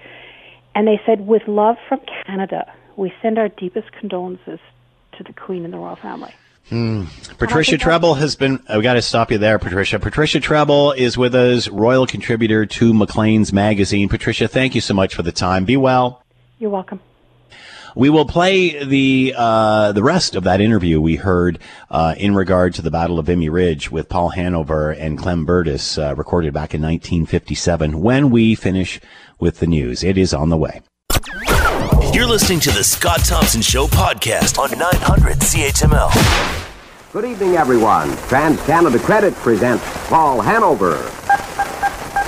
[0.73, 4.59] and they said, "With love from Canada, we send our deepest condolences
[5.17, 6.33] to the Queen and the royal family."
[6.69, 7.03] Hmm.
[7.37, 8.63] Patricia Treble has been.
[8.69, 9.99] I got to stop you there, Patricia.
[9.99, 14.07] Patricia Treble is with us, royal contributor to Maclean's magazine.
[14.07, 15.65] Patricia, thank you so much for the time.
[15.65, 16.23] Be well.
[16.57, 17.01] You're welcome.
[17.95, 22.73] We will play the uh, the rest of that interview we heard uh, in regard
[22.75, 26.73] to the Battle of Vimy Ridge with Paul Hanover and Clem Burtis, uh, recorded back
[26.73, 27.99] in 1957.
[27.99, 28.99] When we finish
[29.39, 30.81] with the news, it is on the way.
[32.13, 37.11] You're listening to the Scott Thompson Show podcast on 900 CHML.
[37.11, 38.15] Good evening, everyone.
[38.27, 40.95] Trans Canada Credit presents Paul Hanover.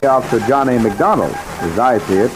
[0.03, 0.77] Officer John A.
[0.79, 2.31] McDonald, as I see it.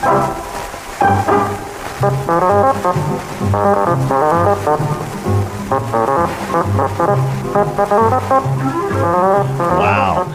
[9.79, 10.25] Wow.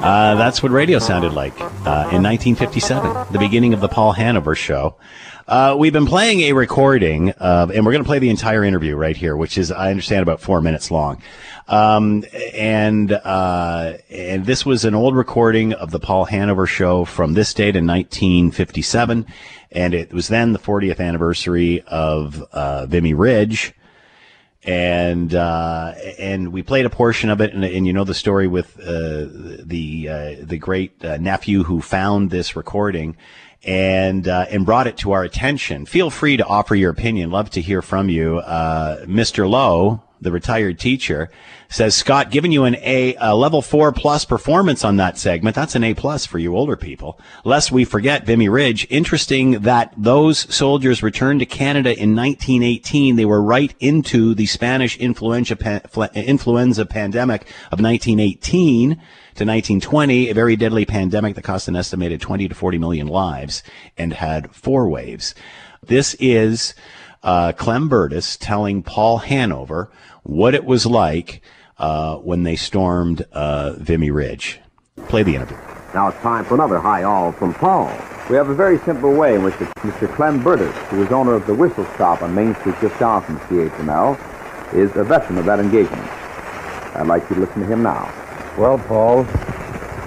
[0.00, 4.54] Uh, that's what radio sounded like uh, in 1957, the beginning of the Paul Hanover
[4.54, 4.94] show.
[5.46, 8.96] Uh, we've been playing a recording of, and we're going to play the entire interview
[8.96, 11.22] right here, which is, I understand, about four minutes long.
[11.68, 12.24] Um,
[12.54, 17.52] and, uh, and this was an old recording of the Paul Hanover show from this
[17.52, 19.26] date in 1957.
[19.70, 23.74] And it was then the 40th anniversary of, uh, Vimy Ridge.
[24.62, 27.52] And, uh, and we played a portion of it.
[27.52, 29.28] And, and you know the story with, uh,
[29.62, 33.18] the, uh, the great nephew who found this recording
[33.64, 35.86] and uh, and brought it to our attention.
[35.86, 37.30] Feel free to offer your opinion.
[37.30, 39.48] Love to hear from you, uh, Mr.
[39.48, 41.30] Lowe, the retired teacher,
[41.68, 45.56] says, Scott, giving you an A, a level four plus performance on that segment.
[45.56, 47.18] That's an A plus for you older people.
[47.44, 48.86] Lest we forget Vimy Ridge.
[48.90, 53.16] Interesting that those soldiers returned to Canada in 1918.
[53.16, 55.56] They were right into the Spanish influenza,
[56.14, 59.00] influenza pandemic of 1918
[59.34, 63.64] to 1920, a very deadly pandemic that cost an estimated 20 to 40 million lives
[63.98, 65.34] and had four waves.
[65.82, 66.74] This is
[67.24, 69.90] uh, Clem Burtis telling Paul Hanover
[70.22, 71.42] what it was like
[71.78, 74.60] uh, when they stormed uh, Vimy Ridge.
[75.08, 75.56] Play the interview.
[75.94, 77.86] Now it's time for another high all from Paul.
[78.30, 80.08] We have a very simple way in which Mr.
[80.14, 83.40] Clem Burtis, who is owner of the Whistle Stop on Main Street just south from
[83.40, 86.08] CHML, is a veteran of that engagement.
[86.96, 88.12] I'd like you to listen to him now.
[88.56, 89.22] Well, Paul,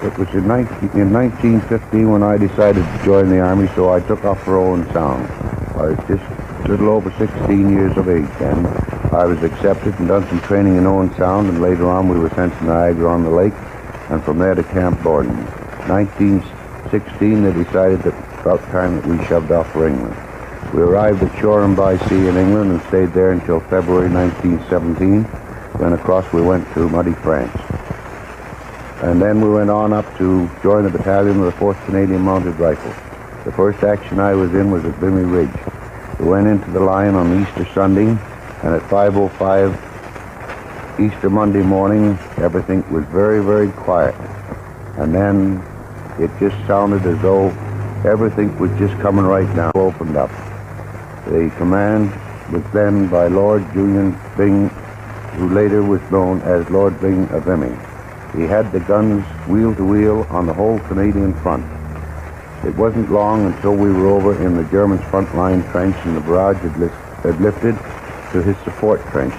[0.08, 4.00] it was in, 19, in 1950 when I decided to join the Army, so I
[4.00, 5.28] took off for Owen Sound.
[5.76, 6.24] I was just
[6.64, 8.66] a little over 16 years of age then.
[9.14, 12.30] I was accepted and done some training in Owen Sound, and later on we were
[12.30, 13.54] sent to Niagara on the Lake,
[14.10, 15.36] and from there to Camp Borden.
[15.90, 20.16] 1916, they decided that about time that we shoved off for England.
[20.74, 25.24] We arrived at Shoreham by Sea in England and stayed there until February 1917.
[25.80, 27.67] Then across we went to muddy France.
[29.02, 32.58] And then we went on up to join the battalion of the 4th Canadian Mounted
[32.58, 32.96] Rifles.
[33.46, 35.54] The first action I was in was at Vimy Ridge.
[36.20, 39.72] We went into the line on Easter Sunday, and at 5.05
[41.00, 44.16] Easter Monday morning, everything was very, very quiet.
[44.98, 45.62] And then
[46.18, 47.50] it just sounded as though
[48.04, 50.32] everything was just coming right now, opened up.
[51.26, 52.10] The command
[52.52, 54.70] was then by Lord Julian Byng,
[55.38, 57.87] who later was known as Lord Byng of Vimy.
[58.38, 61.66] He had the guns wheel to wheel on the whole Canadian front.
[62.64, 66.22] It wasn't long until we were over in the Germans' front line trench and the
[66.22, 66.92] barrage had,
[67.24, 67.76] had lifted
[68.34, 69.34] to his support trench,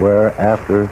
[0.00, 0.90] where after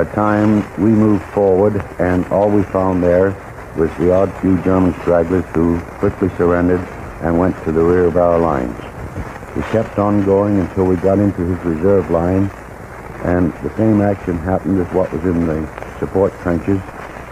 [0.00, 3.36] a time we moved forward and all we found there
[3.76, 6.80] was the odd few German stragglers who quickly surrendered
[7.20, 8.76] and went to the rear of our lines.
[9.54, 12.50] We kept on going until we got into his reserve line,
[13.24, 16.80] and the same action happened as what was in the support trenches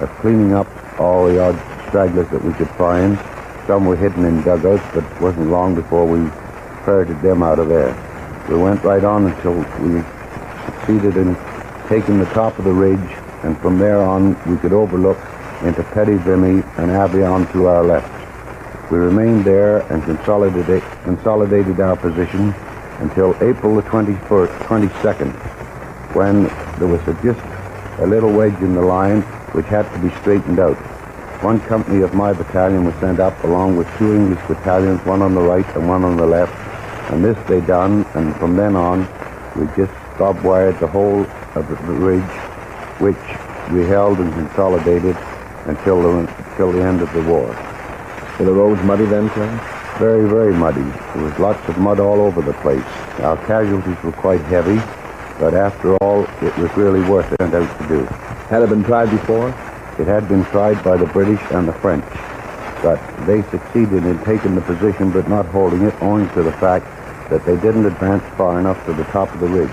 [0.00, 0.68] of cleaning up
[1.00, 1.56] all the odd
[1.88, 3.18] stragglers that we could find.
[3.66, 6.30] Some were hidden in dugouts, but it wasn't long before we
[6.84, 7.92] ferreted them out of there.
[8.48, 10.02] We went right on until we
[10.64, 11.36] succeeded in
[11.88, 13.10] taking the top of the ridge,
[13.42, 15.18] and from there on we could overlook
[15.62, 18.14] into Petit Vimy and Avion to our left.
[18.90, 22.54] We remained there and consolidated, consolidated our position
[23.00, 25.32] until April the 21st, 22nd,
[26.14, 26.44] when
[26.78, 27.40] there was a, just
[27.98, 29.22] a little wedge in the line
[29.52, 30.76] which had to be straightened out.
[31.42, 35.34] One company of my battalion was sent up along with two English battalions, one on
[35.34, 36.52] the right and one on the left,
[37.12, 39.06] and this they done, and from then on
[39.56, 42.22] we just stop wired the whole of the ridge,
[43.00, 43.16] which
[43.72, 45.16] we held and consolidated
[45.66, 46.08] until the,
[46.50, 47.46] until the end of the war.
[48.38, 49.58] Were the roads muddy then, Clem?
[49.98, 50.82] Very, very muddy.
[51.14, 52.84] There was lots of mud all over the place.
[53.20, 54.78] Our casualties were quite heavy,
[55.38, 58.04] but after all, it was really worth it out to do.
[58.48, 59.48] Had it been tried before?
[59.98, 62.04] It had been tried by the British and the French,
[62.82, 66.86] but they succeeded in taking the position but not holding it owing to the fact
[67.30, 69.72] that they didn't advance far enough to the top of the ridge.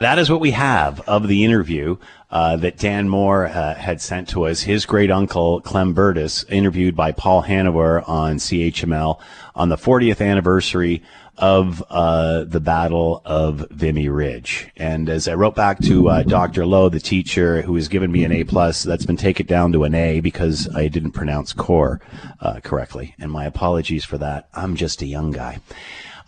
[0.00, 1.96] That is what we have of the interview
[2.30, 4.60] uh, that Dan Moore uh, had sent to us.
[4.60, 9.20] His great uncle Clem Burtis, interviewed by Paul Hanover on CHML
[9.54, 11.02] on the 40th anniversary
[11.38, 14.70] of uh, the Battle of Vimy Ridge.
[14.76, 16.66] And as I wrote back to uh, Dr.
[16.66, 19.84] Lowe, the teacher who has given me an A plus, that's been taken down to
[19.84, 22.00] an A because I didn't pronounce core
[22.40, 23.14] uh, correctly.
[23.18, 24.48] And my apologies for that.
[24.54, 25.60] I'm just a young guy.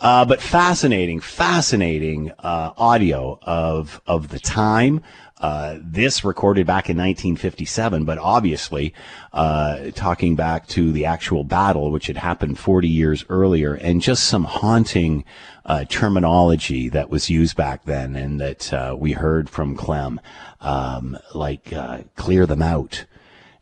[0.00, 5.02] Uh, but fascinating, fascinating uh, audio of of the time.
[5.38, 8.94] Uh, this recorded back in 1957, but obviously
[9.34, 14.24] uh, talking back to the actual battle, which had happened 40 years earlier, and just
[14.24, 15.24] some haunting
[15.66, 20.20] uh, terminology that was used back then, and that uh, we heard from Clem,
[20.62, 21.70] um, like
[22.14, 23.04] "clear them out,"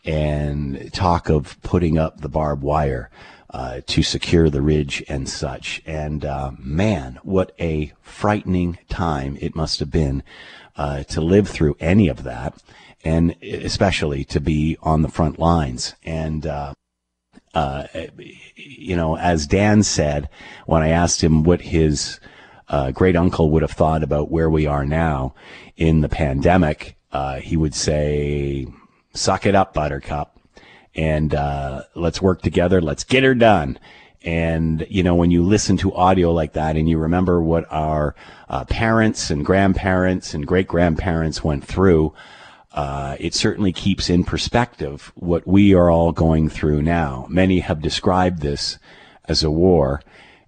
[0.05, 3.11] and talk of putting up the barbed wire
[3.55, 5.81] uh, to secure the ridge and such.
[5.87, 10.22] And uh, man, what a frightening time it must have been
[10.77, 12.62] uh, to live through any of that,
[13.05, 15.95] and especially to be on the front lines.
[16.05, 16.75] And uh,
[17.55, 17.87] uh,
[18.57, 20.29] you know, as Dan said
[20.66, 22.20] when I asked him what his
[22.68, 25.35] uh, great uncle would have thought about where we are now
[25.77, 26.97] in the pandemic,
[27.41, 28.66] he would say,
[29.12, 30.35] "Suck it up, Buttercup."
[30.97, 32.81] and uh, let's work together.
[32.81, 33.79] Let's get her done.
[34.25, 38.14] And you know, when you listen to audio like that, and you remember what our
[38.49, 42.14] uh, parents and grandparents and great grandparents went through,
[42.72, 47.27] uh, it certainly keeps in perspective what we are all going through now.
[47.29, 48.79] Many have described this
[49.27, 50.03] as a war,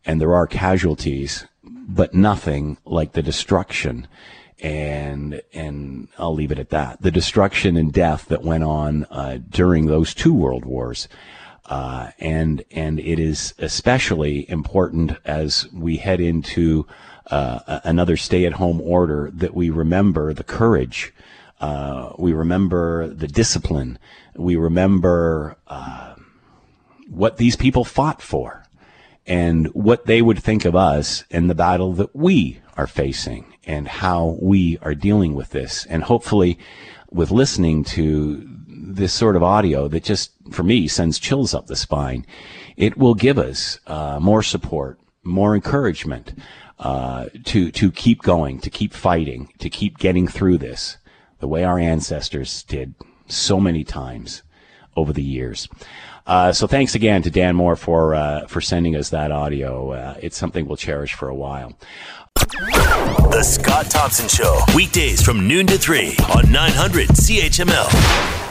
[0.05, 4.09] and there are casualties, but nothing like the destruction
[4.61, 7.03] and and I'll leave it at that.
[7.03, 11.09] The destruction and death that went on uh, during those two world wars,
[11.66, 16.86] uh, and and it is especially important as we head into
[17.30, 21.12] uh, another stay-at-home order that we remember the courage,
[21.60, 23.98] uh, we remember the discipline,
[24.36, 26.14] we remember uh,
[27.10, 28.62] what these people fought for.
[29.28, 33.88] And what they would think of us in the battle that we are facing and
[33.88, 35.84] how we are dealing with this.
[35.86, 36.60] And hopefully,
[37.10, 38.48] with listening to
[38.87, 42.24] this sort of audio that just, for me, sends chills up the spine,
[42.76, 46.34] it will give us uh, more support, more encouragement
[46.78, 50.99] uh, to to keep going, to keep fighting, to keep getting through this
[51.39, 52.95] the way our ancestors did
[53.26, 54.43] so many times
[54.97, 55.68] over the years.
[56.26, 59.93] Uh, so thanks again to Dan Moore for uh, for sending us that audio.
[59.93, 61.78] Uh, it's something we'll cherish for a while.
[62.34, 68.45] The Scott Thompson Show, weekdays from noon to 3 on 900 CHML.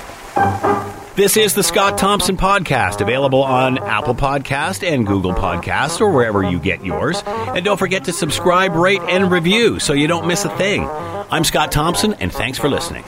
[1.15, 6.43] This is the Scott Thompson Podcast, available on Apple Podcast and Google Podcast or wherever
[6.43, 7.23] you get yours.
[7.25, 10.85] And don't forget to subscribe, rate, and review so you don't miss a thing.
[10.85, 13.05] I'm Scott Thompson, and thanks for listening.